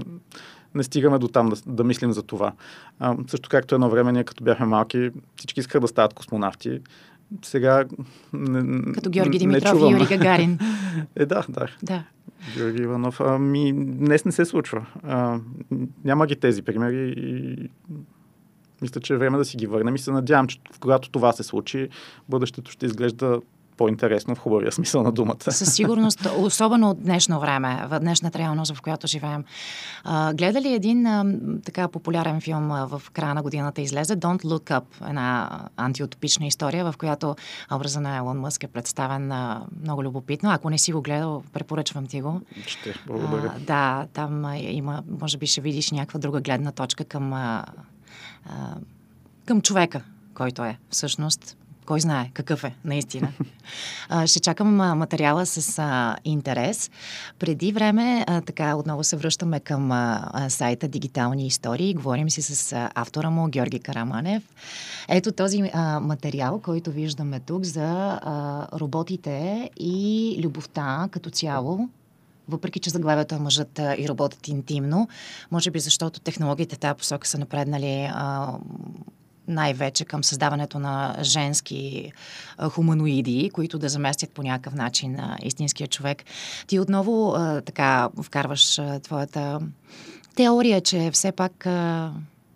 не 0.76 0.84
стигаме 0.84 1.20
до 1.20 1.28
там 1.28 1.50
да, 1.50 1.56
да 1.66 1.84
мислим 1.84 2.12
за 2.12 2.24
това. 2.24 2.54
А, 3.00 3.16
също 3.28 3.50
както 3.50 3.76
едно 3.76 3.90
време 3.90 4.12
ние 4.12 4.24
като 4.24 4.44
бяхме 4.44 4.66
малки, 4.66 5.10
всички 5.36 5.60
искаха 5.60 5.80
да 5.80 5.88
стават 5.88 6.14
космонавти. 6.14 6.80
Сега. 7.42 7.86
Не, 8.34 8.94
Като 8.94 9.10
Георги 9.10 9.38
Димитров 9.38 9.80
и 9.82 9.92
Юрий 9.92 10.08
Гагарин. 10.08 10.60
Е, 11.16 11.26
да, 11.26 11.46
да. 11.50 11.68
Да. 11.84 12.04
Георги 12.56 12.82
Иванов. 12.82 13.22
Ами, 13.22 13.74
днес 13.76 14.26
не 14.26 14.32
се 14.32 14.46
случва. 14.46 14.86
А, 15.04 15.40
няма 16.04 16.28
ги 16.28 16.36
тези 16.36 16.62
примери 16.62 17.14
и 17.18 17.70
мисля, 18.82 19.02
че 19.02 19.14
е 19.14 19.18
време 19.18 19.38
да 19.38 19.46
си 19.46 19.58
ги 19.58 19.68
върнем 19.68 19.96
и 19.96 20.00
се 20.00 20.12
надявам, 20.12 20.48
че 20.48 20.60
когато 20.80 21.10
това 21.10 21.32
се 21.32 21.44
случи, 21.44 21.90
бъдещето 22.30 22.72
ще 22.72 22.86
изглежда 22.86 23.42
по-интересно 23.82 24.36
в 24.36 24.40
хубавия 24.40 24.72
смисъл 24.72 25.04
на 25.04 25.12
думата. 25.12 25.52
Със 25.52 25.74
сигурност, 25.76 26.28
особено 26.38 26.90
от 26.90 27.04
днешно 27.04 27.40
време, 27.40 27.84
в 27.88 28.00
днешната 28.00 28.40
реалност, 28.40 28.76
в 28.76 28.82
която 28.82 29.08
живеем. 29.08 29.44
А, 30.04 30.34
гледа 30.34 30.62
ли 30.62 30.74
един 30.74 31.08
а, 31.08 31.26
така 31.66 31.88
популярен 31.88 32.42
филм 32.42 32.72
а, 32.72 32.86
в 32.86 33.02
края 33.14 33.34
на 33.34 33.42
годината 33.42 33.82
излезе 33.82 34.18
Don't 34.18 34.44
Look 34.44 34.82
Up, 34.82 35.10
една 35.10 35.60
антиутопична 35.78 36.46
история, 36.46 36.92
в 36.92 36.98
която 36.98 37.36
образа 37.72 38.02
на 38.02 38.18
Елон 38.18 38.40
Мъск 38.40 38.64
е 38.64 38.68
представен 38.68 39.32
а, 39.32 39.62
много 39.84 40.04
любопитно. 40.04 40.52
Ако 40.52 40.70
не 40.70 40.78
си 40.78 40.94
го 40.94 41.02
гледал, 41.02 41.44
препоръчвам 41.54 42.08
ти 42.08 42.22
го. 42.22 42.42
Ще, 42.68 42.94
благодаря. 43.08 43.54
А, 43.56 43.60
да, 43.60 44.08
там 44.14 44.46
а, 44.46 44.58
има, 44.58 45.04
може 45.22 45.38
би 45.38 45.48
ще 45.48 45.62
видиш 45.62 45.92
някаква 45.92 46.20
друга 46.20 46.42
гледна 46.42 46.72
точка 46.72 47.06
към, 47.06 47.34
а, 47.34 47.66
а, 48.46 48.76
към 49.46 49.62
човека, 49.62 50.02
който 50.34 50.64
е 50.64 50.78
всъщност 50.90 51.58
кой 51.86 52.00
знае 52.00 52.30
какъв 52.34 52.64
е, 52.64 52.76
наистина. 52.86 53.32
А, 54.10 54.28
ще 54.28 54.40
чакам 54.40 54.82
а, 54.82 54.96
материала 54.96 55.46
с 55.46 55.80
а, 55.80 56.16
интерес. 56.26 56.92
Преди 57.40 57.72
време, 57.72 58.26
а, 58.28 58.42
така, 58.42 58.76
отново 58.76 59.04
се 59.04 59.16
връщаме 59.16 59.60
към 59.60 59.92
а, 59.92 60.32
сайта 60.50 60.88
Дигитални 60.88 61.48
истории. 61.48 61.94
Говорим 61.94 62.30
си 62.30 62.42
с 62.42 62.74
а, 62.74 62.90
автора 62.96 63.30
му 63.30 63.48
Георги 63.48 63.80
Караманев. 63.80 64.44
Ето 65.10 65.32
този 65.32 65.72
а, 65.74 66.00
материал, 66.00 66.60
който 66.60 66.92
виждаме 66.92 67.40
тук 67.40 67.64
за 67.64 68.20
а, 68.22 68.68
роботите 68.80 69.70
и 69.80 70.40
любовта 70.44 71.08
като 71.12 71.30
цяло 71.30 71.90
въпреки 72.50 72.80
че 72.80 72.90
заглавието 72.90 73.36
е 73.36 73.40
мъжът 73.40 73.80
и 73.98 74.10
работят 74.10 74.48
интимно, 74.48 75.08
може 75.52 75.72
би 75.72 75.80
защото 75.80 76.20
технологиите 76.20 76.76
в 76.76 76.80
тази 76.80 76.98
посока 76.98 77.28
са 77.28 77.38
напреднали 77.38 78.10
а, 78.14 78.54
най-вече 79.52 80.06
към 80.06 80.24
създаването 80.24 80.80
на 80.80 81.16
женски 81.22 82.12
хуманоиди, 82.70 83.50
които 83.54 83.80
да 83.80 83.90
заместят 83.90 84.32
по 84.32 84.44
някакъв 84.44 84.74
начин 84.74 85.18
истинския 85.44 85.88
човек. 85.88 86.24
Ти 86.68 86.80
отново 86.80 87.36
така 87.66 88.10
вкарваш 88.24 88.80
твоята 89.04 89.60
теория, 90.36 90.82
че 90.82 91.12
все 91.14 91.32
пак 91.32 91.68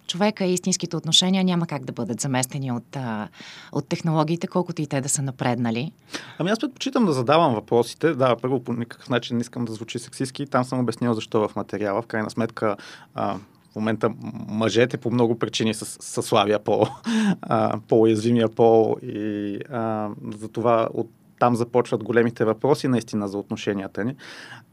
човека 0.08 0.46
и 0.46 0.54
истинските 0.54 0.98
отношения 0.98 1.44
няма 1.44 1.68
как 1.68 1.86
да 1.86 1.94
бъдат 1.94 2.22
заместени 2.22 2.72
от, 2.72 2.96
а, 2.96 3.28
от 3.72 3.88
технологиите, 3.88 4.48
колкото 4.48 4.82
и 4.82 4.88
те 4.88 5.02
да 5.02 5.10
са 5.10 5.22
напреднали. 5.22 5.92
Ами 6.40 6.50
аз 6.50 6.60
предпочитам 6.60 7.06
да 7.06 7.14
задавам 7.14 7.54
въпросите. 7.54 8.14
Да, 8.14 8.36
първо 8.42 8.64
по 8.64 8.74
никакъв 8.74 9.10
начин 9.10 9.38
не 9.38 9.42
искам 9.42 9.66
да 9.66 9.74
звучи 9.74 10.00
сексистски. 10.00 10.46
Там 10.46 10.64
съм 10.64 10.80
обяснил 10.80 11.14
защо 11.14 11.48
в 11.48 11.56
материала. 11.56 12.02
В 12.02 12.06
крайна 12.06 12.30
сметка 12.30 12.76
а, 13.16 13.38
в 13.76 13.80
момента 13.80 14.12
мъжете 14.48 14.98
по 14.98 15.12
много 15.12 15.40
причини 15.40 15.74
са, 15.74 15.86
са 15.86 16.22
слабия 16.22 16.60
пол, 16.60 16.86
а, 17.42 17.80
по-уязвимия 17.88 18.50
пол 18.50 18.96
и 19.02 19.60
а, 19.72 20.10
затова 20.38 20.90
от 20.94 21.10
там 21.40 21.56
започват 21.56 22.04
големите 22.04 22.46
въпроси 22.46 22.88
наистина 22.88 23.28
за 23.28 23.38
отношенията 23.38 24.06
ни. 24.06 24.16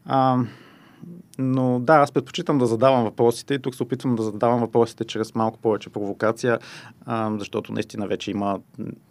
А, 0.05 0.37
но 1.37 1.79
да, 1.79 1.95
аз 1.95 2.11
предпочитам 2.11 2.57
да 2.57 2.65
задавам 2.65 3.03
въпросите 3.03 3.53
и 3.53 3.59
тук 3.59 3.75
се 3.75 3.83
опитвам 3.83 4.15
да 4.15 4.23
задавам 4.23 4.59
въпросите 4.59 5.05
чрез 5.05 5.35
малко 5.35 5.59
повече 5.59 5.89
провокация, 5.89 6.59
а, 7.05 7.31
защото 7.37 7.73
наистина 7.73 8.07
вече 8.07 8.31
има 8.31 8.59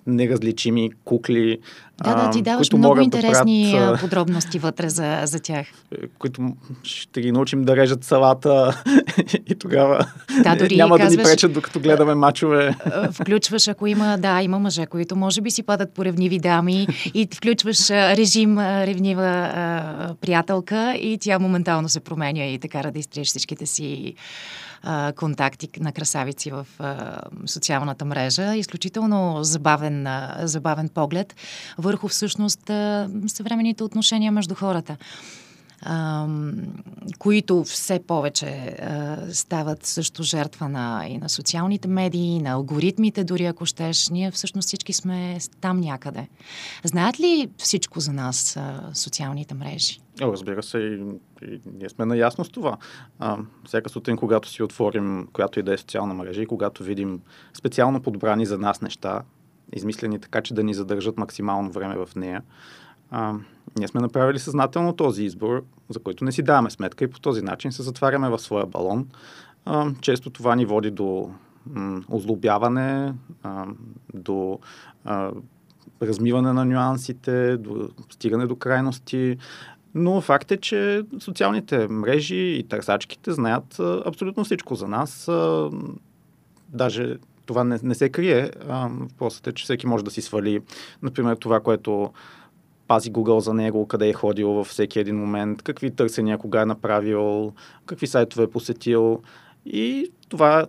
неразличими 0.06 0.90
кукли. 1.04 1.58
Да, 2.04 2.14
да, 2.14 2.30
ти 2.30 2.42
даваш 2.42 2.72
много 2.72 3.00
интересни 3.00 3.72
да 3.72 3.78
правят, 3.78 4.00
подробности 4.00 4.58
вътре 4.58 4.88
за, 4.88 5.20
за 5.24 5.40
тях. 5.40 5.66
Които 6.18 6.52
ще 6.82 7.20
ги 7.20 7.32
научим 7.32 7.64
да 7.64 7.76
режат 7.76 8.04
салата 8.04 8.82
и 9.46 9.54
тогава 9.54 10.06
да, 10.42 10.56
дори 10.56 10.76
няма 10.76 10.98
казваш, 10.98 11.16
да 11.16 11.22
ни 11.22 11.24
пречат, 11.24 11.52
докато 11.52 11.80
гледаме 11.80 12.14
мачове. 12.14 12.74
Включваш, 13.12 13.68
ако 13.68 13.86
има, 13.86 14.18
да, 14.18 14.42
има 14.42 14.58
мъже, 14.58 14.86
които 14.86 15.16
може 15.16 15.40
би 15.40 15.50
си 15.50 15.62
падат 15.62 15.94
по 15.94 16.04
ревниви 16.04 16.38
дами 16.38 16.86
и 17.14 17.28
включваш 17.34 17.90
режим 17.90 18.58
ревнива 18.58 19.50
приятелка 20.20 20.94
и 20.94 21.18
тя 21.20 21.38
моментално 21.38 21.88
се 21.88 22.00
променя 22.00 22.44
и 22.44 22.58
така 22.58 22.82
да 22.92 22.98
изтриеш 22.98 23.28
всичките 23.28 23.66
си 23.66 24.14
а, 24.82 25.12
контакти 25.12 25.68
на 25.80 25.92
красавици 25.92 26.50
в 26.50 26.66
а, 26.78 27.18
социалната 27.46 28.04
мрежа. 28.04 28.54
Изключително 28.54 29.44
забавен, 29.44 30.06
а, 30.06 30.36
забавен 30.42 30.88
поглед 30.88 31.34
върху 31.78 32.08
всъщност 32.08 32.70
а, 32.70 33.10
съвременните 33.26 33.84
отношения 33.84 34.32
между 34.32 34.54
хората 34.54 34.96
които 37.18 37.64
все 37.64 38.00
повече 38.06 38.76
стават 39.32 39.86
също 39.86 40.22
жертва 40.22 40.68
на, 40.68 41.06
и 41.08 41.18
на 41.18 41.28
социалните 41.28 41.88
медии, 41.88 42.38
на 42.42 42.50
алгоритмите, 42.50 43.24
дори 43.24 43.44
ако 43.44 43.66
щеш. 43.66 44.08
Ние 44.08 44.30
всъщност 44.30 44.66
всички 44.66 44.92
сме 44.92 45.38
там 45.60 45.80
някъде. 45.80 46.28
Знаят 46.84 47.20
ли 47.20 47.48
всичко 47.58 48.00
за 48.00 48.12
нас 48.12 48.58
социалните 48.94 49.54
мрежи? 49.54 50.00
О, 50.22 50.32
разбира 50.32 50.62
се, 50.62 50.78
и, 50.78 51.04
и 51.42 51.60
ние 51.78 51.88
сме 51.88 52.04
наясно 52.04 52.44
с 52.44 52.48
това. 52.48 52.76
А, 53.18 53.38
всяка 53.64 53.90
сутрин, 53.90 54.16
когато 54.16 54.48
си 54.48 54.62
отворим 54.62 55.28
която 55.32 55.60
и 55.60 55.62
да 55.62 55.74
е 55.74 55.78
социална 55.78 56.14
мрежа 56.14 56.42
и 56.42 56.46
когато 56.46 56.84
видим 56.84 57.20
специално 57.54 58.02
подбрани 58.02 58.46
за 58.46 58.58
нас 58.58 58.82
неща, 58.82 59.22
измислени 59.72 60.20
така, 60.20 60.40
че 60.40 60.54
да 60.54 60.64
ни 60.64 60.74
задържат 60.74 61.18
максимално 61.18 61.70
време 61.70 61.96
в 61.96 62.08
нея, 62.16 62.42
а, 63.10 63.34
ние 63.78 63.88
сме 63.88 64.00
направили 64.00 64.38
съзнателно 64.38 64.96
този 64.96 65.24
избор, 65.24 65.64
за 65.88 65.98
който 65.98 66.24
не 66.24 66.32
си 66.32 66.42
даваме 66.42 66.70
сметка 66.70 67.04
и 67.04 67.10
по 67.10 67.20
този 67.20 67.42
начин 67.42 67.72
се 67.72 67.82
затваряме 67.82 68.28
в 68.28 68.38
своя 68.38 68.66
балон. 68.66 69.08
А, 69.64 69.90
често 70.00 70.30
това 70.30 70.56
ни 70.56 70.64
води 70.64 70.90
до 70.90 71.30
м- 71.66 72.02
озлобяване, 72.08 73.14
а, 73.42 73.66
до 74.14 74.58
а, 75.04 75.30
размиване 76.02 76.52
на 76.52 76.64
нюансите, 76.64 77.56
до 77.56 77.88
стигане 78.10 78.46
до 78.46 78.56
крайности. 78.56 79.36
Но 79.94 80.20
факт 80.20 80.50
е, 80.50 80.56
че 80.56 81.02
социалните 81.20 81.88
мрежи 81.88 82.56
и 82.58 82.62
търсачките 82.68 83.32
знаят 83.32 83.80
абсолютно 83.80 84.44
всичко 84.44 84.74
за 84.74 84.88
нас. 84.88 85.30
Даже 86.68 87.16
това 87.46 87.64
не, 87.64 87.78
не 87.82 87.94
се 87.94 88.08
крие. 88.08 88.50
Въпросът 88.66 89.46
е, 89.46 89.52
че 89.52 89.64
всеки 89.64 89.86
може 89.86 90.04
да 90.04 90.10
си 90.10 90.22
свали, 90.22 90.60
например, 91.02 91.36
това, 91.36 91.60
което 91.60 92.12
пази 92.88 93.12
Google 93.12 93.38
за 93.38 93.54
него, 93.54 93.86
къде 93.86 94.08
е 94.08 94.12
ходил 94.12 94.48
във 94.48 94.66
всеки 94.66 94.98
един 94.98 95.16
момент, 95.16 95.62
какви 95.62 95.90
търсения 95.90 96.38
кога 96.38 96.62
е 96.62 96.66
направил, 96.66 97.52
какви 97.86 98.06
сайтове 98.06 98.42
е 98.42 98.50
посетил. 98.50 99.22
И 99.66 100.10
това 100.28 100.66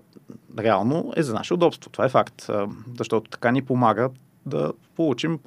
реално 0.60 1.14
е 1.16 1.24
за 1.24 1.34
наше 1.34 1.54
удобство. 1.54 1.90
Това 1.90 2.06
е 2.06 2.10
факт. 2.10 2.50
Защото 2.98 3.30
така 3.30 3.52
ни 3.52 3.62
помага 3.62 4.10
да 4.46 4.74
получим 4.96 5.38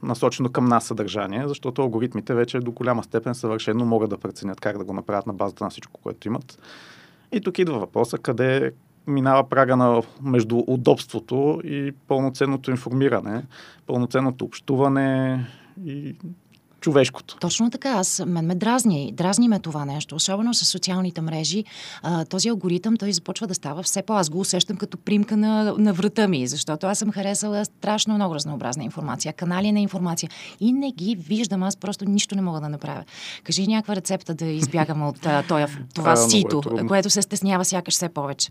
по-насочено 0.00 0.48
към 0.48 0.64
нас 0.64 0.84
съдържание, 0.84 1.48
защото 1.48 1.82
алгоритмите 1.82 2.34
вече 2.34 2.60
до 2.60 2.72
голяма 2.72 3.04
степен 3.04 3.34
съвършено 3.34 3.84
могат 3.84 4.10
да 4.10 4.18
преценят 4.18 4.60
как 4.60 4.78
да 4.78 4.84
го 4.84 4.92
направят 4.92 5.26
на 5.26 5.32
базата 5.32 5.64
на 5.64 5.70
всичко, 5.70 6.00
което 6.02 6.28
имат. 6.28 6.58
И 7.32 7.40
тук 7.40 7.58
идва 7.58 7.78
въпроса 7.78 8.18
къде 8.18 8.72
минава 9.06 9.48
прага 9.48 9.76
на, 9.76 10.02
между 10.22 10.58
удобството 10.66 11.60
и 11.64 11.92
пълноценното 12.08 12.70
информиране, 12.70 13.42
пълноценното 13.86 14.44
общуване 14.44 15.40
и 15.84 16.16
човешкото. 16.86 17.36
Точно 17.40 17.70
така. 17.70 17.90
Аз, 17.90 18.22
мен 18.26 18.46
ме 18.46 18.54
дразни. 18.54 19.12
Дразни 19.12 19.48
ме 19.48 19.58
това 19.58 19.84
нещо. 19.84 20.14
Особено 20.14 20.54
с 20.54 20.64
социалните 20.64 21.20
мрежи. 21.20 21.64
А, 22.02 22.24
този 22.24 22.48
алгоритъм, 22.48 22.96
той 22.96 23.12
започва 23.12 23.46
да 23.46 23.54
става 23.54 23.82
все 23.82 24.02
по... 24.02 24.12
Аз 24.12 24.30
го 24.30 24.40
усещам 24.40 24.76
като 24.76 24.98
примка 24.98 25.36
на, 25.36 25.74
на 25.78 25.92
врата 25.92 26.28
ми, 26.28 26.46
защото 26.46 26.86
аз 26.86 26.98
съм 26.98 27.10
харесала 27.12 27.64
страшно 27.64 28.14
много 28.14 28.34
разнообразна 28.34 28.84
информация, 28.84 29.32
канали 29.32 29.72
на 29.72 29.80
информация 29.80 30.30
и 30.60 30.72
не 30.72 30.92
ги 30.92 31.16
виждам. 31.16 31.62
Аз 31.62 31.76
просто 31.76 32.04
нищо 32.04 32.34
не 32.34 32.42
мога 32.42 32.60
да 32.60 32.68
направя. 32.68 33.04
Кажи 33.44 33.66
някаква 33.66 33.96
рецепта 33.96 34.34
да 34.34 34.44
избягам 34.44 35.08
от 35.08 35.20
това, 35.20 35.42
това 35.94 36.12
е 36.12 36.16
сито, 36.16 36.62
е 36.78 36.86
което 36.86 37.10
се 37.10 37.22
стеснява 37.22 37.64
сякаш 37.64 37.94
все 37.94 38.08
повече. 38.08 38.50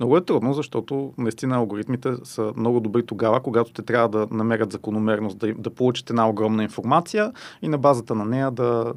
Много 0.00 0.16
е 0.16 0.24
трудно, 0.24 0.52
защото 0.52 1.12
наистина 1.18 1.56
алгоритмите 1.56 2.12
са 2.24 2.52
много 2.56 2.80
добри 2.80 3.06
тогава, 3.06 3.40
когато 3.40 3.72
те 3.72 3.82
трябва 3.82 4.08
да 4.08 4.26
намерят 4.30 4.72
закономерност, 4.72 5.38
да, 5.38 5.54
да 5.54 5.70
получат 5.70 6.10
една 6.10 6.28
огромна 6.28 6.62
информация 6.62 7.32
и 7.62 7.68
на 7.68 7.78
базата 7.78 8.14
на 8.14 8.24
нея 8.24 8.50
да, 8.50 8.94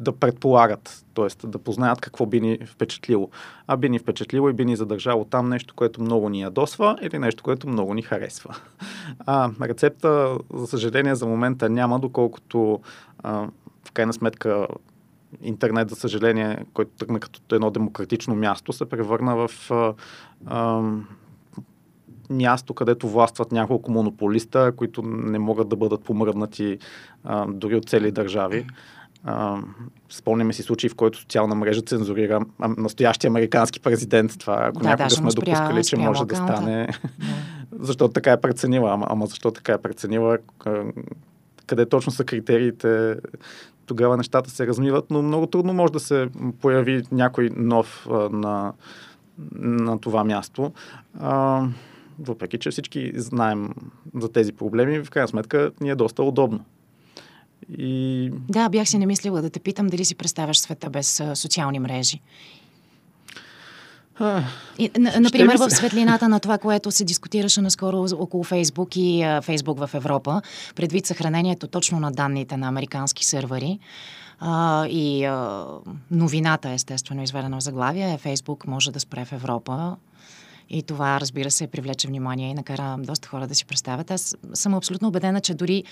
да 0.00 0.12
предполагат, 0.12 1.04
т.е. 1.14 1.46
да 1.46 1.58
познаят 1.58 2.00
какво 2.00 2.26
би 2.26 2.40
ни 2.40 2.58
впечатлило. 2.66 3.28
А 3.66 3.76
би 3.76 3.88
ни 3.88 3.98
впечатлило 3.98 4.48
и 4.48 4.52
би 4.52 4.64
ни 4.64 4.76
задържало 4.76 5.24
там 5.24 5.48
нещо, 5.48 5.74
което 5.74 6.02
много 6.02 6.28
ни 6.28 6.40
ядосва 6.40 6.98
или 7.02 7.18
нещо, 7.18 7.42
което 7.42 7.68
много 7.68 7.94
ни 7.94 8.02
харесва. 8.02 8.56
А, 9.26 9.50
рецепта, 9.62 10.38
за 10.54 10.66
съжаление, 10.66 11.14
за 11.14 11.26
момента 11.26 11.70
няма, 11.70 11.98
доколкото 11.98 12.80
а, 13.22 13.48
в 13.84 13.92
крайна 13.92 14.12
сметка 14.12 14.66
интернет, 15.42 15.90
за 15.90 15.96
съжаление, 15.96 16.64
който 16.74 16.90
тръгна 16.98 17.20
като 17.20 17.54
едно 17.54 17.70
демократично 17.70 18.34
място, 18.34 18.72
се 18.72 18.88
превърна 18.88 19.36
в 19.36 19.70
а, 19.70 19.94
а, 20.46 20.82
място, 22.30 22.74
където 22.74 23.08
властват 23.08 23.52
няколко 23.52 23.90
монополиста, 23.90 24.72
които 24.76 25.02
не 25.02 25.38
могат 25.38 25.68
да 25.68 25.76
бъдат 25.76 26.04
помръднати 26.04 26.78
а, 27.24 27.46
дори 27.48 27.76
от 27.76 27.88
цели 27.88 28.10
държави. 28.10 28.66
А, 29.24 29.62
спомняме 30.10 30.52
си 30.52 30.62
случаи, 30.62 30.90
в 30.90 30.94
който 30.94 31.18
социална 31.18 31.54
мрежа 31.54 31.82
цензурира 31.82 32.40
а, 32.58 32.68
настоящия 32.68 33.28
американски 33.28 33.80
президент. 33.80 34.38
Това, 34.38 34.58
ако 34.60 34.82
да, 34.82 34.88
някога 34.88 35.10
сме 35.10 35.30
спря, 35.30 35.40
допускали, 35.40 35.84
че 35.84 35.96
може 35.96 36.24
да 36.24 36.36
стане. 36.36 36.88
защо 37.80 38.08
така 38.08 38.32
е 38.32 38.40
преценила? 38.40 38.92
Ама, 38.92 39.06
ама 39.08 39.26
защо 39.26 39.50
така 39.50 39.72
е 39.72 39.78
преценила? 39.78 40.38
Къде 41.66 41.86
точно 41.86 42.12
са 42.12 42.24
критериите 42.24 43.16
тогава 43.86 44.16
нещата 44.16 44.50
се 44.50 44.66
размиват, 44.66 45.10
но 45.10 45.22
много 45.22 45.46
трудно 45.46 45.72
може 45.72 45.92
да 45.92 46.00
се 46.00 46.28
появи 46.60 47.02
някой 47.12 47.50
нов 47.56 48.06
а, 48.10 48.12
на, 48.12 48.72
на 49.54 49.98
това 49.98 50.24
място. 50.24 50.72
А, 51.20 51.62
въпреки, 52.18 52.58
че 52.58 52.70
всички 52.70 53.12
знаем 53.16 53.70
за 54.14 54.32
тези 54.32 54.52
проблеми, 54.52 55.04
в 55.04 55.10
крайна 55.10 55.28
сметка 55.28 55.70
ни 55.80 55.90
е 55.90 55.94
доста 55.94 56.22
удобно. 56.22 56.64
И... 57.78 58.30
Да, 58.48 58.68
бях 58.68 58.88
си 58.88 58.98
намислила 58.98 59.42
да 59.42 59.50
те 59.50 59.60
питам 59.60 59.86
дали 59.86 60.04
си 60.04 60.14
представяш 60.14 60.58
света 60.58 60.90
без 60.90 61.20
а, 61.20 61.36
социални 61.36 61.78
мрежи. 61.78 62.20
И, 64.78 64.90
например, 65.20 65.56
в 65.56 65.70
светлината 65.70 66.28
на 66.28 66.40
това, 66.40 66.58
което 66.58 66.90
се 66.90 67.04
дискутираше 67.04 67.60
наскоро 67.60 68.06
около 68.18 68.44
Фейсбук 68.44 68.96
и 68.96 69.38
Фейсбук 69.42 69.78
в 69.78 69.90
Европа, 69.94 70.42
предвид 70.74 71.06
съхранението 71.06 71.66
точно 71.66 72.00
на 72.00 72.12
данните 72.12 72.56
на 72.56 72.68
американски 72.68 73.24
сървъри, 73.24 73.78
а, 74.40 74.86
и 74.86 75.24
а, 75.24 75.66
новината, 76.10 76.70
естествено, 76.70 77.22
изведена 77.22 77.56
в 77.56 77.62
заглавие, 77.62 78.12
е 78.14 78.18
Фейсбук 78.18 78.66
може 78.66 78.92
да 78.92 79.00
спре 79.00 79.24
в 79.24 79.32
Европа 79.32 79.96
и 80.74 80.82
това, 80.82 81.20
разбира 81.20 81.50
се, 81.50 81.66
привлече 81.66 82.08
внимание 82.08 82.50
и 82.50 82.54
накара 82.54 82.96
доста 82.98 83.28
хора 83.28 83.46
да 83.46 83.54
си 83.54 83.64
представят. 83.64 84.10
Аз 84.10 84.36
съм 84.54 84.74
абсолютно 84.74 85.08
убедена, 85.08 85.40
че 85.40 85.54
дори 85.54 85.84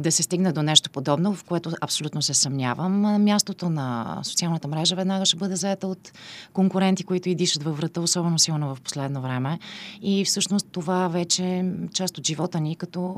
да 0.00 0.12
се 0.12 0.22
стигне 0.22 0.52
до 0.52 0.62
нещо 0.62 0.90
подобно, 0.90 1.34
в 1.34 1.44
което 1.44 1.70
абсолютно 1.80 2.22
се 2.22 2.34
съмнявам, 2.34 3.22
мястото 3.24 3.70
на 3.70 4.18
социалната 4.22 4.68
мрежа 4.68 4.96
веднага 4.96 5.26
ще 5.26 5.36
бъде 5.36 5.56
заета 5.56 5.86
от 5.86 6.12
конкуренти, 6.52 7.04
които 7.04 7.28
и 7.28 7.34
дишат 7.34 7.62
във 7.62 7.76
врата, 7.76 8.00
особено 8.00 8.38
силно 8.38 8.74
в 8.74 8.80
последно 8.80 9.22
време. 9.22 9.58
И 10.02 10.24
всъщност 10.24 10.66
това 10.72 11.08
вече 11.08 11.44
е 11.44 11.64
част 11.92 12.18
от 12.18 12.26
живота 12.26 12.60
ни, 12.60 12.76
като 12.76 13.14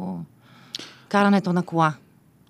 карането 1.08 1.52
на 1.52 1.62
кола. 1.62 1.94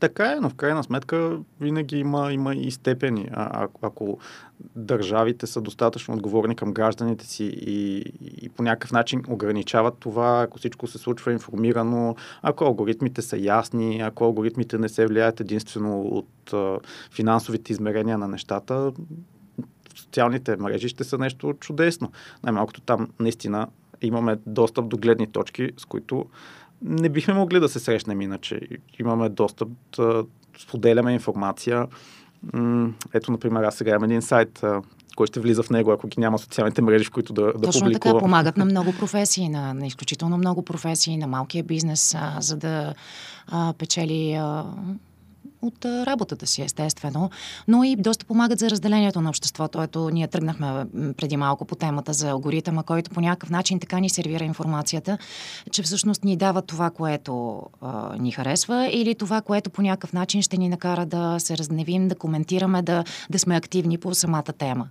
Така 0.01 0.33
е, 0.33 0.41
но 0.41 0.51
в 0.51 0.55
крайна 0.55 0.85
сметка 0.85 1.39
винаги 1.61 1.99
има, 1.99 2.33
има 2.33 2.55
и 2.55 2.71
степени. 2.71 3.29
А, 3.33 3.69
ако 3.83 4.19
държавите 4.77 5.47
са 5.47 5.61
достатъчно 5.61 6.15
отговорни 6.15 6.57
към 6.57 6.73
гражданите 6.73 7.27
си 7.27 7.45
и, 7.45 7.99
и 8.43 8.49
по 8.49 8.63
някакъв 8.63 8.93
начин 8.93 9.23
ограничават 9.29 9.95
това, 10.01 10.43
ако 10.43 10.59
всичко 10.59 10.87
се 10.87 10.99
случва 10.99 11.33
информирано, 11.33 12.17
ако 12.43 12.65
алгоритмите 12.65 13.23
са 13.23 13.39
ясни, 13.39 14.01
ако 14.01 14.25
алгоритмите 14.25 14.79
не 14.79 14.89
се 14.89 15.07
влияят 15.07 15.41
единствено 15.41 16.01
от 16.01 16.53
а, 16.53 16.79
финансовите 17.11 17.73
измерения 17.73 18.19
на 18.19 18.29
нещата, 18.29 18.93
социалните 19.97 20.57
мрежи 20.57 20.89
ще 20.89 21.05
са 21.05 21.19
нещо 21.19 21.55
чудесно. 21.61 22.13
Най-малкото 22.43 22.81
там 22.81 23.09
наистина 23.21 23.69
имаме 24.03 24.37
достъп 24.47 24.89
до 24.89 24.97
гледни 24.97 25.27
точки, 25.27 25.71
с 25.77 25.85
които 25.85 26.27
не 26.83 27.09
бихме 27.09 27.35
могли 27.35 27.61
да 27.61 27.69
се 27.69 27.79
срещнем 27.79 28.21
иначе. 28.21 28.61
Имаме 29.01 29.29
достъп 29.29 29.69
да 29.97 30.25
споделяме 30.59 31.13
информация. 31.13 31.87
Ето, 33.15 33.33
например, 33.33 33.63
аз 33.63 33.77
сега 33.77 33.91
имам 33.91 34.05
един 34.05 34.23
сайт, 34.23 34.63
кой 35.17 35.27
ще 35.27 35.41
влиза 35.41 35.63
в 35.63 35.71
него, 35.71 35.91
ако 35.91 36.09
ги 36.09 36.21
няма 36.21 36.39
социалните 36.39 36.83
мрежи, 36.83 37.05
в 37.05 37.11
които 37.11 37.33
да, 37.33 37.43
да 37.43 37.61
Точно 37.61 37.81
публикува. 37.81 38.15
така, 38.15 38.19
помагат 38.19 38.57
на 38.57 38.65
много 38.65 38.93
професии, 38.93 39.49
на, 39.49 39.75
на 39.75 39.87
изключително 39.87 40.39
много 40.39 40.63
професии, 40.63 41.17
на 41.17 41.27
малкия 41.27 41.65
бизнес, 41.65 42.15
а, 42.15 42.37
за 42.41 42.57
да 42.57 42.95
а, 43.47 43.75
печели 43.79 44.33
а, 44.33 44.65
от 45.67 45.85
работата 45.85 46.47
си, 46.47 46.63
естествено, 46.63 47.31
но 47.69 47.85
и 47.85 47.97
доста 47.97 48.25
помагат 48.25 48.59
за 48.59 48.71
разделението 48.71 49.21
на 49.21 49.29
обществото. 49.29 49.83
Ето, 49.83 50.11
ние 50.11 50.29
тръгнахме 50.29 50.87
преди 51.17 51.37
малко 51.37 51.65
по 51.65 51.75
темата 51.75 52.13
за 52.13 52.31
алгоритъма, 52.31 52.83
който 52.83 53.11
по 53.11 53.21
някакъв 53.21 53.51
начин 53.51 53.81
така 53.81 53.99
ни 53.99 54.11
сервира 54.11 54.45
информацията, 54.45 55.19
че 55.71 55.83
всъщност 55.83 56.25
ни 56.25 56.37
дава 56.37 56.63
това, 56.63 56.91
което 56.91 57.63
а, 57.81 58.17
ни 58.19 58.33
харесва 58.33 58.89
или 58.93 59.15
това, 59.15 59.41
което 59.41 59.71
по 59.71 59.83
някакъв 59.83 60.13
начин 60.13 60.43
ще 60.43 60.57
ни 60.57 60.69
накара 60.69 61.07
да 61.07 61.37
се 61.39 61.59
разневим, 61.59 62.09
да 62.09 62.15
коментираме, 62.15 62.83
да, 62.83 63.05
да 63.31 63.39
сме 63.39 63.57
активни 63.57 63.99
по 63.99 64.15
самата 64.15 64.43
тема. 64.43 64.89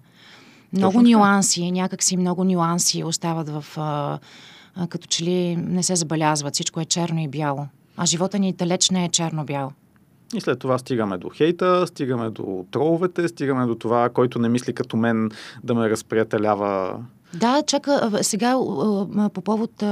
Много 0.74 0.94
Точно 0.94 1.10
нюанси, 1.10 1.72
някакси 1.72 2.18
много 2.18 2.44
нюанси 2.44 3.04
остават 3.04 3.50
в... 3.50 3.66
А, 3.78 4.20
а, 4.76 4.88
като 4.88 5.08
че 5.08 5.24
ли 5.24 5.56
не 5.56 5.84
се 5.84 5.96
забелязват. 5.96 6.54
Всичко 6.54 6.80
е 6.80 6.86
черно 6.86 7.20
и 7.20 7.28
бяло. 7.28 7.68
А 7.98 8.06
живота 8.06 8.40
ни 8.40 8.54
далеч 8.54 8.90
не 8.90 9.06
е 9.06 9.10
черно-бял. 9.10 9.72
И 10.36 10.42
след 10.42 10.60
това 10.60 10.78
стигаме 10.78 11.18
до 11.18 11.30
хейта, 11.30 11.88
стигаме 11.88 12.30
до 12.30 12.66
троловете, 12.72 13.28
стигаме 13.28 13.66
до 13.66 13.76
това, 13.76 14.10
който 14.10 14.40
не 14.40 14.50
мисли 14.50 14.74
като 14.74 14.98
мен 14.98 15.32
да 15.64 15.76
ме 15.76 15.90
разприятелява 15.90 17.04
да, 17.36 17.64
чака, 17.68 18.20
сега 18.22 18.54
по 19.34 19.42
повод 19.42 19.84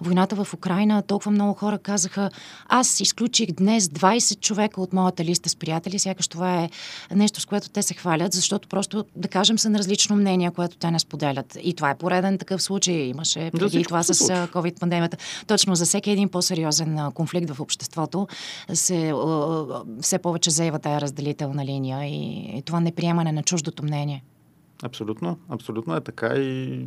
войната 0.00 0.44
в 0.44 0.54
Украина, 0.54 1.02
толкова 1.02 1.30
много 1.30 1.54
хора 1.54 1.78
казаха, 1.78 2.30
аз 2.68 3.00
изключих 3.00 3.52
днес 3.52 3.84
20 3.84 4.40
човека 4.40 4.80
от 4.80 4.92
моята 4.92 5.24
листа 5.24 5.48
с 5.48 5.56
приятели, 5.56 5.98
сякаш 5.98 6.28
това 6.28 6.62
е 6.62 6.70
нещо, 7.14 7.40
с 7.40 7.46
което 7.46 7.68
те 7.68 7.82
се 7.82 7.94
хвалят, 7.94 8.32
защото 8.32 8.68
просто, 8.68 9.04
да 9.16 9.28
кажем, 9.28 9.58
са 9.58 9.70
на 9.70 9.78
различно 9.78 10.16
мнение, 10.16 10.50
което 10.50 10.76
те 10.76 10.90
не 10.90 10.98
споделят. 10.98 11.58
И 11.62 11.74
това 11.74 11.90
е 11.90 11.98
пореден 11.98 12.38
такъв 12.38 12.62
случай. 12.62 12.94
Имаше 12.94 13.50
преди 13.50 13.78
да, 13.78 13.84
това 13.84 14.02
с 14.02 14.14
COVID-пандемията. 14.28 15.16
Точно 15.46 15.74
за 15.74 15.84
всеки 15.84 16.10
един 16.10 16.28
по-сериозен 16.28 16.98
конфликт 17.14 17.50
в 17.50 17.60
обществото 17.60 18.28
се 18.74 19.12
все 20.00 20.18
повече 20.18 20.50
заева 20.50 20.78
тая 20.78 21.00
разделителна 21.00 21.64
линия 21.64 22.04
и 22.04 22.62
това 22.66 22.80
неприемане 22.80 23.32
на 23.32 23.42
чуждото 23.42 23.82
мнение. 23.82 24.22
Абсолютно, 24.82 25.38
абсолютно 25.48 25.96
е 25.96 26.00
така 26.00 26.26
и 26.26 26.86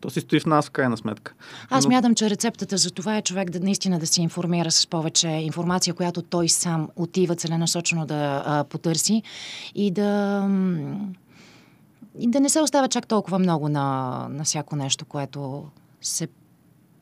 то 0.00 0.10
си 0.10 0.20
стои 0.20 0.40
в 0.40 0.46
нас 0.46 0.68
в 0.68 0.70
крайна 0.70 0.96
сметка. 0.96 1.34
Аз 1.70 1.84
Но... 1.84 1.90
мятам, 1.90 2.14
че 2.14 2.30
рецептата 2.30 2.76
за 2.76 2.90
това 2.90 3.16
е 3.16 3.22
човек 3.22 3.50
да 3.50 3.60
наистина 3.60 3.98
да 3.98 4.06
се 4.06 4.22
информира 4.22 4.70
с 4.70 4.86
повече 4.86 5.28
информация, 5.28 5.94
която 5.94 6.22
той 6.22 6.48
сам 6.48 6.88
отива 6.96 7.36
целенасочено 7.36 8.06
да 8.06 8.42
а, 8.46 8.64
потърси 8.64 9.22
и 9.74 9.90
да 9.90 10.40
и 12.18 12.30
да 12.30 12.40
не 12.40 12.48
се 12.48 12.60
оставя 12.60 12.88
чак 12.88 13.06
толкова 13.06 13.38
много 13.38 13.68
на, 13.68 14.26
на 14.30 14.44
всяко 14.44 14.76
нещо, 14.76 15.04
което 15.04 15.64
се 16.00 16.28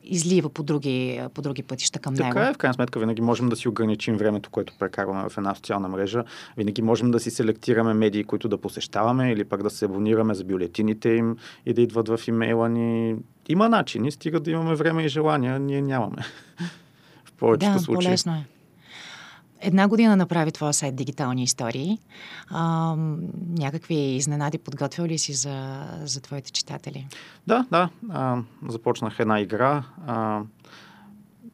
излива 0.09 0.49
по 0.49 0.63
други, 0.63 1.21
по 1.33 1.41
други 1.41 1.63
пътища 1.63 1.99
към 1.99 2.15
така 2.15 2.27
него. 2.27 2.35
Така 2.35 2.49
е, 2.49 2.53
в 2.53 2.57
крайна 2.57 2.73
сметка 2.73 2.99
винаги 2.99 3.21
можем 3.21 3.49
да 3.49 3.55
си 3.55 3.69
ограничим 3.69 4.17
времето, 4.17 4.49
което 4.49 4.73
прекарваме 4.79 5.29
в 5.29 5.37
една 5.37 5.55
социална 5.55 5.87
мрежа. 5.87 6.23
Винаги 6.57 6.81
можем 6.81 7.11
да 7.11 7.19
си 7.19 7.31
селектираме 7.31 7.93
медии, 7.93 8.23
които 8.23 8.47
да 8.47 8.57
посещаваме 8.57 9.31
или 9.31 9.43
пък 9.43 9.63
да 9.63 9.69
се 9.69 9.85
абонираме 9.85 10.33
за 10.33 10.43
бюлетините 10.43 11.09
им 11.09 11.37
и 11.65 11.73
да 11.73 11.81
идват 11.81 12.07
в 12.07 12.19
имейла 12.27 12.69
ни. 12.69 13.15
Има 13.49 13.69
начини, 13.69 14.11
стига 14.11 14.39
да 14.39 14.51
имаме 14.51 14.75
време 14.75 15.03
и 15.03 15.09
желания, 15.09 15.59
ние 15.59 15.81
нямаме. 15.81 16.17
в 17.25 17.31
повечето 17.31 17.73
да, 17.73 17.79
случаи. 17.79 18.05
По-лесно 18.05 18.33
е. 18.33 18.58
Една 19.61 19.87
година 19.87 20.15
направи 20.15 20.51
твоя 20.51 20.73
сайт 20.73 20.95
Дигитални 20.95 21.43
истории. 21.43 21.99
А, 22.49 22.95
някакви 23.57 23.95
изненади 23.95 24.57
подготвил 24.57 25.05
ли 25.05 25.17
си 25.17 25.33
за, 25.33 25.85
за 26.03 26.21
твоите 26.21 26.51
читатели? 26.51 27.07
Да, 27.47 27.65
да. 27.71 27.89
А, 28.09 28.37
започнах 28.67 29.19
една 29.19 29.39
игра. 29.39 29.83
А, 30.07 30.41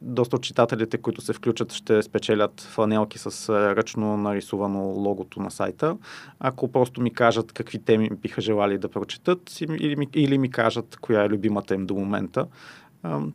доста 0.00 0.36
от 0.36 0.42
читателите, 0.42 0.98
които 0.98 1.20
се 1.20 1.32
включат, 1.32 1.72
ще 1.72 2.02
спечелят 2.02 2.60
фланелки 2.60 3.18
с 3.18 3.48
ръчно 3.76 4.16
нарисувано 4.16 4.80
логото 4.80 5.40
на 5.40 5.50
сайта. 5.50 5.96
Ако 6.40 6.72
просто 6.72 7.00
ми 7.00 7.12
кажат 7.12 7.52
какви 7.52 7.78
теми 7.78 8.10
биха 8.22 8.40
желали 8.40 8.78
да 8.78 8.88
прочетат 8.88 9.60
или 9.60 9.96
ми, 9.96 10.08
или 10.14 10.38
ми 10.38 10.50
кажат 10.50 10.96
коя 11.00 11.24
е 11.24 11.28
любимата 11.28 11.74
им 11.74 11.86
до 11.86 11.94
момента. 11.94 12.46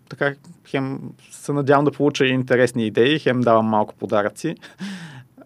Така, 0.10 0.36
хем 0.68 1.00
се 1.32 1.54
надявам 1.54 1.86
да 1.86 1.92
получа 1.92 2.26
интересни 2.26 2.88
идеи, 2.88 3.20
хем 3.20 3.42
давам 3.42 3.66
малко 3.66 3.96
подаръци. 3.96 4.56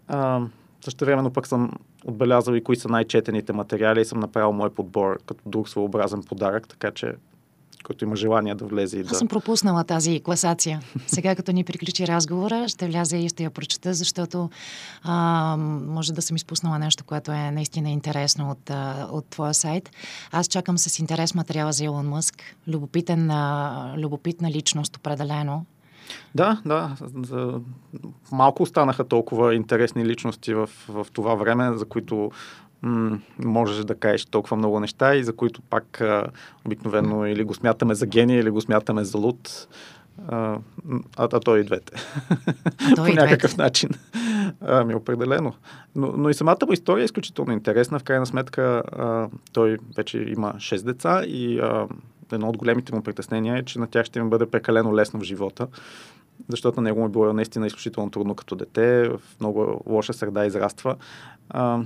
А, 0.07 0.41
също 0.81 1.05
времено 1.05 1.33
пък 1.33 1.47
съм 1.47 1.71
отбелязал 2.05 2.53
и 2.53 2.63
кои 2.63 2.75
са 2.75 2.89
най-четените 2.89 3.53
материали 3.53 4.01
и 4.01 4.05
съм 4.05 4.19
направил 4.19 4.51
мой 4.51 4.69
подбор 4.69 5.19
като 5.25 5.49
друг 5.49 5.69
своеобразен 5.69 6.23
подарък, 6.23 6.67
така 6.67 6.91
че 6.91 7.13
който 7.85 8.03
има 8.03 8.15
желание 8.15 8.55
да 8.55 8.65
влезе 8.65 8.97
и 8.99 9.03
да... 9.03 9.09
Аз 9.11 9.17
съм 9.17 9.27
пропуснала 9.27 9.83
тази 9.83 10.19
класация. 10.19 10.81
Сега, 11.07 11.35
като 11.35 11.51
ни 11.51 11.63
приключи 11.63 12.07
разговора, 12.07 12.67
ще 12.67 12.87
вляза 12.87 13.17
и 13.17 13.29
ще 13.29 13.43
я 13.43 13.49
прочета, 13.49 13.93
защото 13.93 14.49
а, 15.03 15.57
може 15.87 16.13
да 16.13 16.21
съм 16.21 16.35
изпуснала 16.35 16.79
нещо, 16.79 17.03
което 17.03 17.31
е 17.31 17.51
наистина 17.51 17.89
интересно 17.89 18.51
от, 18.51 18.69
а, 18.69 19.07
от 19.11 19.25
твоя 19.25 19.53
сайт. 19.53 19.89
Аз 20.31 20.47
чакам 20.47 20.77
с 20.77 20.99
интерес 20.99 21.35
материала 21.35 21.71
за 21.71 21.83
Илон 21.83 22.07
Мъск. 22.07 22.55
Любопитен, 22.67 23.31
а, 23.31 23.93
любопитна 23.97 24.51
личност, 24.51 24.97
определено. 24.97 25.65
Да, 26.35 26.61
да. 26.65 26.95
За... 27.23 27.59
Малко 28.31 28.63
останаха 28.63 29.03
толкова 29.03 29.55
интересни 29.55 30.05
личности 30.05 30.53
в, 30.53 30.69
в 30.87 31.07
това 31.13 31.35
време, 31.35 31.77
за 31.77 31.85
които 31.85 32.31
м- 32.85 33.19
можеш 33.39 33.85
да 33.85 33.95
кажеш 33.95 34.25
толкова 34.25 34.57
много 34.57 34.79
неща 34.79 35.15
и 35.15 35.23
за 35.23 35.35
които 35.35 35.61
пак 35.61 36.01
а, 36.01 36.27
обикновено 36.65 37.25
или 37.25 37.43
го 37.43 37.53
смятаме 37.53 37.95
за 37.95 38.05
гений, 38.05 38.39
или 38.39 38.49
го 38.49 38.61
смятаме 38.61 39.03
за 39.03 39.17
луд. 39.17 39.67
А, 40.27 40.57
а, 41.17 41.29
а 41.33 41.39
то 41.39 41.57
и 41.57 41.63
двете. 41.63 41.93
А 42.91 42.95
По 42.95 43.07
и 43.07 43.13
някакъв 43.13 43.51
двете. 43.51 43.61
начин. 43.61 43.89
Ами, 44.61 44.95
определено. 44.95 45.53
Но, 45.95 46.13
но 46.17 46.29
и 46.29 46.33
самата 46.33 46.65
му 46.65 46.73
история 46.73 47.01
е 47.01 47.05
изключително 47.05 47.53
интересна. 47.53 47.99
В 47.99 48.03
крайна 48.03 48.25
сметка 48.25 48.83
а, 48.91 49.27
той 49.53 49.77
вече 49.97 50.17
има 50.17 50.53
6 50.53 50.83
деца 50.83 51.23
и 51.25 51.59
а, 51.59 51.87
едно 52.31 52.49
от 52.49 52.57
големите 52.57 52.95
му 52.95 53.01
притеснения 53.01 53.57
е, 53.57 53.63
че 53.63 53.79
на 53.79 53.87
тях 53.87 54.05
ще 54.05 54.19
им 54.19 54.29
бъде 54.29 54.45
прекалено 54.45 54.95
лесно 54.95 55.19
в 55.19 55.23
живота 55.23 55.67
защото 56.49 56.81
него 56.81 56.99
му 56.99 57.05
е 57.05 57.09
било 57.09 57.33
наистина 57.33 57.67
изключително 57.67 58.11
трудно 58.11 58.35
като 58.35 58.55
дете, 58.55 59.09
в 59.09 59.21
много 59.39 59.83
лоша 59.85 60.13
среда 60.13 60.45
израства. 60.45 60.95
А, 61.49 61.79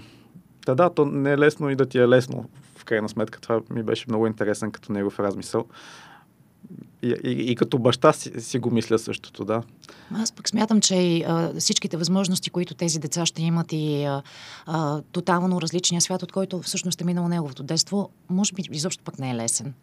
да, 0.69 0.75
да, 0.75 0.89
то 0.89 1.05
не 1.05 1.31
е 1.31 1.37
лесно 1.37 1.69
и 1.69 1.75
да 1.75 1.85
ти 1.85 1.97
е 1.97 2.07
лесно. 2.07 2.45
В 2.77 2.85
крайна 2.85 3.09
сметка 3.09 3.41
това 3.41 3.61
ми 3.69 3.83
беше 3.83 4.05
много 4.07 4.27
интересен 4.27 4.71
като 4.71 4.91
негов 4.91 5.19
размисъл. 5.19 5.65
И, 7.01 7.15
и, 7.23 7.51
и 7.51 7.55
като 7.55 7.79
баща 7.79 8.13
си, 8.13 8.41
си 8.41 8.59
го 8.59 8.71
мисля 8.71 8.99
същото, 8.99 9.45
да. 9.45 9.63
Аз 10.13 10.31
пък 10.31 10.49
смятам, 10.49 10.81
че 10.81 10.95
и, 10.95 11.23
а, 11.27 11.53
всичките 11.59 11.97
възможности, 11.97 12.49
които 12.49 12.73
тези 12.73 12.99
деца 12.99 13.25
ще 13.25 13.41
имат 13.41 13.67
и 13.71 14.03
а, 14.03 14.21
а, 14.65 15.01
тотално 15.11 15.61
различния 15.61 16.01
свят, 16.01 16.23
от 16.23 16.31
който 16.31 16.61
всъщност 16.61 17.01
е 17.01 17.05
минало 17.05 17.27
неговото 17.27 17.63
детство, 17.63 18.09
може 18.29 18.53
би 18.53 18.63
изобщо 18.71 19.03
пък 19.03 19.19
не 19.19 19.31
е 19.31 19.35
лесен. 19.35 19.73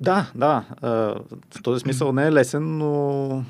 Да, 0.00 0.30
да. 0.34 0.64
А, 0.82 0.88
в 1.50 1.62
този 1.62 1.80
смисъл 1.80 2.12
не 2.12 2.26
е 2.26 2.32
лесен, 2.32 2.78
но, 2.78 3.44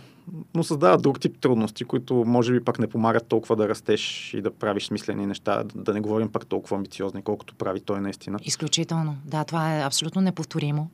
но 0.54 0.64
създава 0.64 0.98
друг 0.98 1.20
тип 1.20 1.38
трудности, 1.40 1.84
които 1.84 2.14
може 2.14 2.52
би 2.52 2.64
пък 2.64 2.78
не 2.78 2.86
помагат 2.86 3.26
толкова 3.26 3.56
да 3.56 3.68
растеш 3.68 4.34
и 4.34 4.40
да 4.40 4.50
правиш 4.50 4.86
смислени 4.86 5.26
неща, 5.26 5.64
да, 5.64 5.82
да 5.82 5.94
не 5.94 6.00
говорим 6.00 6.28
пак 6.28 6.46
толкова 6.46 6.76
амбициозни, 6.76 7.22
колкото 7.22 7.54
прави 7.54 7.80
той 7.80 8.00
наистина. 8.00 8.38
Изключително. 8.42 9.16
Да, 9.24 9.44
това 9.44 9.76
е 9.76 9.84
абсолютно 9.84 10.20
неповторимо. 10.20 10.90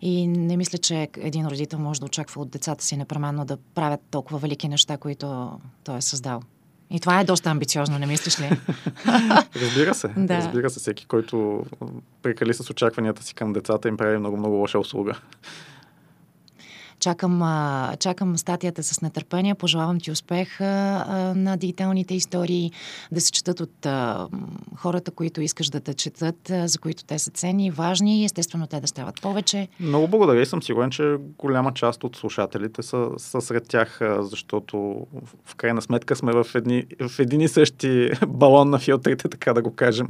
И 0.00 0.26
не 0.26 0.56
мисля, 0.56 0.78
че 0.78 1.08
един 1.16 1.46
родител 1.46 1.78
може 1.78 2.00
да 2.00 2.06
очаква 2.06 2.42
от 2.42 2.50
децата 2.50 2.84
си 2.84 2.96
непременно 2.96 3.44
да 3.44 3.56
правят 3.74 4.00
толкова 4.10 4.38
велики 4.38 4.68
неща, 4.68 4.96
които 4.96 5.50
той 5.84 5.96
е 5.96 6.02
създал. 6.02 6.40
И 6.90 7.00
това 7.00 7.20
е 7.20 7.24
доста 7.24 7.50
амбициозно, 7.50 7.98
не 7.98 8.06
мислиш 8.06 8.40
ли? 8.40 8.50
Разбира 9.62 9.94
се. 9.94 10.08
Да. 10.16 10.36
Разбира 10.36 10.70
се, 10.70 10.80
всеки, 10.80 11.06
който 11.06 11.64
прекали 12.22 12.54
с 12.54 12.70
очакванията 12.70 13.22
си 13.22 13.34
към 13.34 13.52
децата, 13.52 13.88
им 13.88 13.96
прави 13.96 14.18
много-много 14.18 14.54
лоша 14.54 14.78
услуга. 14.78 15.18
Чакам, 17.00 17.42
а, 17.42 17.96
чакам 17.98 18.38
статията 18.38 18.82
с 18.82 19.00
нетърпение. 19.00 19.54
Пожелавам 19.54 20.00
ти 20.00 20.10
успех 20.10 20.60
а, 20.60 20.64
а, 20.64 21.34
на 21.34 21.56
дигиталните 21.56 22.14
истории, 22.14 22.72
да 23.12 23.20
се 23.20 23.32
четат 23.32 23.60
от 23.60 23.86
а, 23.86 24.28
хората, 24.76 25.10
които 25.10 25.40
искаш 25.40 25.70
да 25.70 25.80
те 25.80 25.94
четат, 25.94 26.50
а, 26.50 26.68
за 26.68 26.78
които 26.78 27.04
те 27.04 27.18
са 27.18 27.30
ценни 27.30 27.66
и 27.66 27.70
важни 27.70 28.20
и 28.22 28.24
естествено 28.24 28.66
те 28.66 28.80
да 28.80 28.86
стават 28.86 29.22
повече. 29.22 29.68
Много 29.80 30.08
благодаря 30.08 30.42
и 30.42 30.46
съм 30.46 30.62
сигурен, 30.62 30.90
че 30.90 31.16
голяма 31.38 31.74
част 31.74 32.04
от 32.04 32.16
слушателите 32.16 32.82
са, 32.82 33.08
са 33.16 33.40
сред 33.40 33.68
тях, 33.68 34.00
защото 34.20 35.06
в 35.44 35.54
крайна 35.54 35.82
сметка 35.82 36.16
сме 36.16 36.32
в, 36.32 36.46
едни, 36.54 36.84
в 37.08 37.18
един 37.18 37.40
и 37.40 37.48
същи 37.48 38.10
балон 38.28 38.70
на 38.70 38.78
филтрите, 38.78 39.28
така 39.28 39.52
да 39.54 39.62
го 39.62 39.74
кажем. 39.74 40.06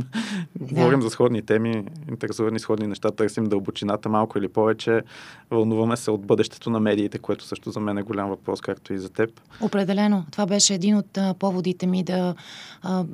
Говорим 0.61 1.03
за 1.03 1.11
сходни 1.11 1.42
теми, 1.42 1.85
интересувани 2.09 2.59
сходни 2.59 2.87
неща, 2.87 3.11
търсим 3.11 3.44
дълбочината 3.44 4.09
малко 4.09 4.38
или 4.38 4.48
повече, 4.48 5.03
вълнуваме 5.51 5.96
се 5.96 6.11
от 6.11 6.27
бъдещето 6.27 6.70
на 6.70 6.77
медиите, 6.80 7.18
което 7.18 7.44
също 7.44 7.70
за 7.70 7.80
мен 7.80 7.98
е 7.98 8.02
голям 8.02 8.28
въпрос, 8.28 8.60
както 8.60 8.92
и 8.92 8.98
за 8.98 9.08
теб. 9.08 9.40
Определено. 9.60 10.24
Това 10.30 10.46
беше 10.46 10.74
един 10.74 10.96
от 10.96 11.18
а, 11.18 11.34
поводите 11.34 11.86
ми 11.86 12.02
да, 12.02 12.34
а, 12.82 13.04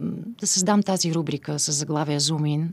да 0.41 0.47
създам 0.47 0.83
тази 0.83 1.15
рубрика 1.15 1.59
с 1.59 1.73
заглавие 1.73 2.21
Zoom 2.21 2.43
In, 2.43 2.67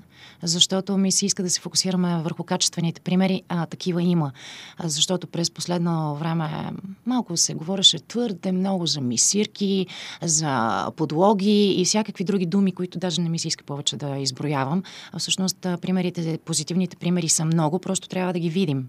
защото 0.43 0.97
ми 0.97 1.11
се 1.11 1.25
иска 1.25 1.43
да 1.43 1.49
се 1.49 1.61
фокусираме 1.61 2.21
върху 2.23 2.43
качествените 2.43 3.01
примери, 3.01 3.41
а 3.49 3.65
такива 3.65 4.03
има. 4.03 4.31
А, 4.77 4.89
защото 4.89 5.27
през 5.27 5.51
последно 5.51 6.15
време 6.15 6.71
малко 7.05 7.37
се 7.37 7.53
говореше 7.53 7.99
твърде 7.99 8.51
много 8.51 8.85
за 8.85 9.01
мисирки, 9.01 9.87
за 10.21 10.85
подлоги 10.95 11.71
и 11.71 11.85
всякакви 11.85 12.23
други 12.23 12.45
думи, 12.45 12.71
които 12.71 12.99
даже 12.99 13.21
не 13.21 13.29
ми 13.29 13.39
се 13.39 13.47
иска 13.47 13.63
повече 13.63 13.97
да 13.97 14.17
изброявам. 14.17 14.83
А 15.11 15.19
всъщност 15.19 15.57
примерите, 15.61 16.39
позитивните 16.45 16.97
примери 16.97 17.29
са 17.29 17.45
много, 17.45 17.79
просто 17.79 18.07
трябва 18.07 18.33
да 18.33 18.39
ги 18.39 18.49
видим. 18.49 18.87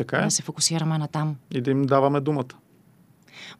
Така 0.00 0.16
е. 0.16 0.24
Да 0.24 0.30
се 0.30 0.42
фокусираме 0.42 0.98
на 0.98 1.08
там. 1.08 1.36
И 1.50 1.60
да 1.60 1.70
им 1.70 1.82
даваме 1.82 2.20
думата. 2.20 2.54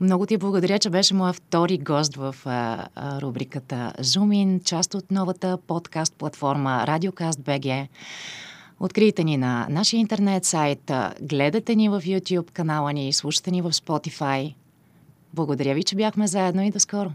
Много 0.00 0.26
ти 0.26 0.37
благодаря, 0.37 0.79
че 0.79 0.90
беше 0.90 1.14
моя 1.14 1.33
втори 1.33 1.79
гост 1.79 2.16
в 2.16 2.35
а, 2.44 2.87
а, 2.94 3.20
рубриката 3.20 3.92
Zoom 3.98 4.62
част 4.64 4.94
от 4.94 5.11
новата 5.11 5.59
подкаст 5.66 6.16
платформа 6.16 6.85
Radiocast 6.88 7.33
BG. 7.33 7.88
Открийте 8.81 9.24
ни 9.24 9.37
на 9.37 9.66
нашия 9.70 10.00
интернет 10.00 10.44
сайт, 10.44 10.92
гледате 11.22 11.74
ни 11.74 11.88
в 11.88 12.00
YouTube 12.00 12.50
канала 12.50 12.92
ни, 12.92 13.12
слушате 13.12 13.50
ни 13.50 13.62
в 13.62 13.72
Spotify. 13.72 14.55
Благодаря 15.35 15.74
ви, 15.74 15.83
че 15.83 15.96
бяхме 15.96 16.26
заедно 16.26 16.62
и 16.62 16.70
до 16.70 16.81
скоро! 16.81 17.12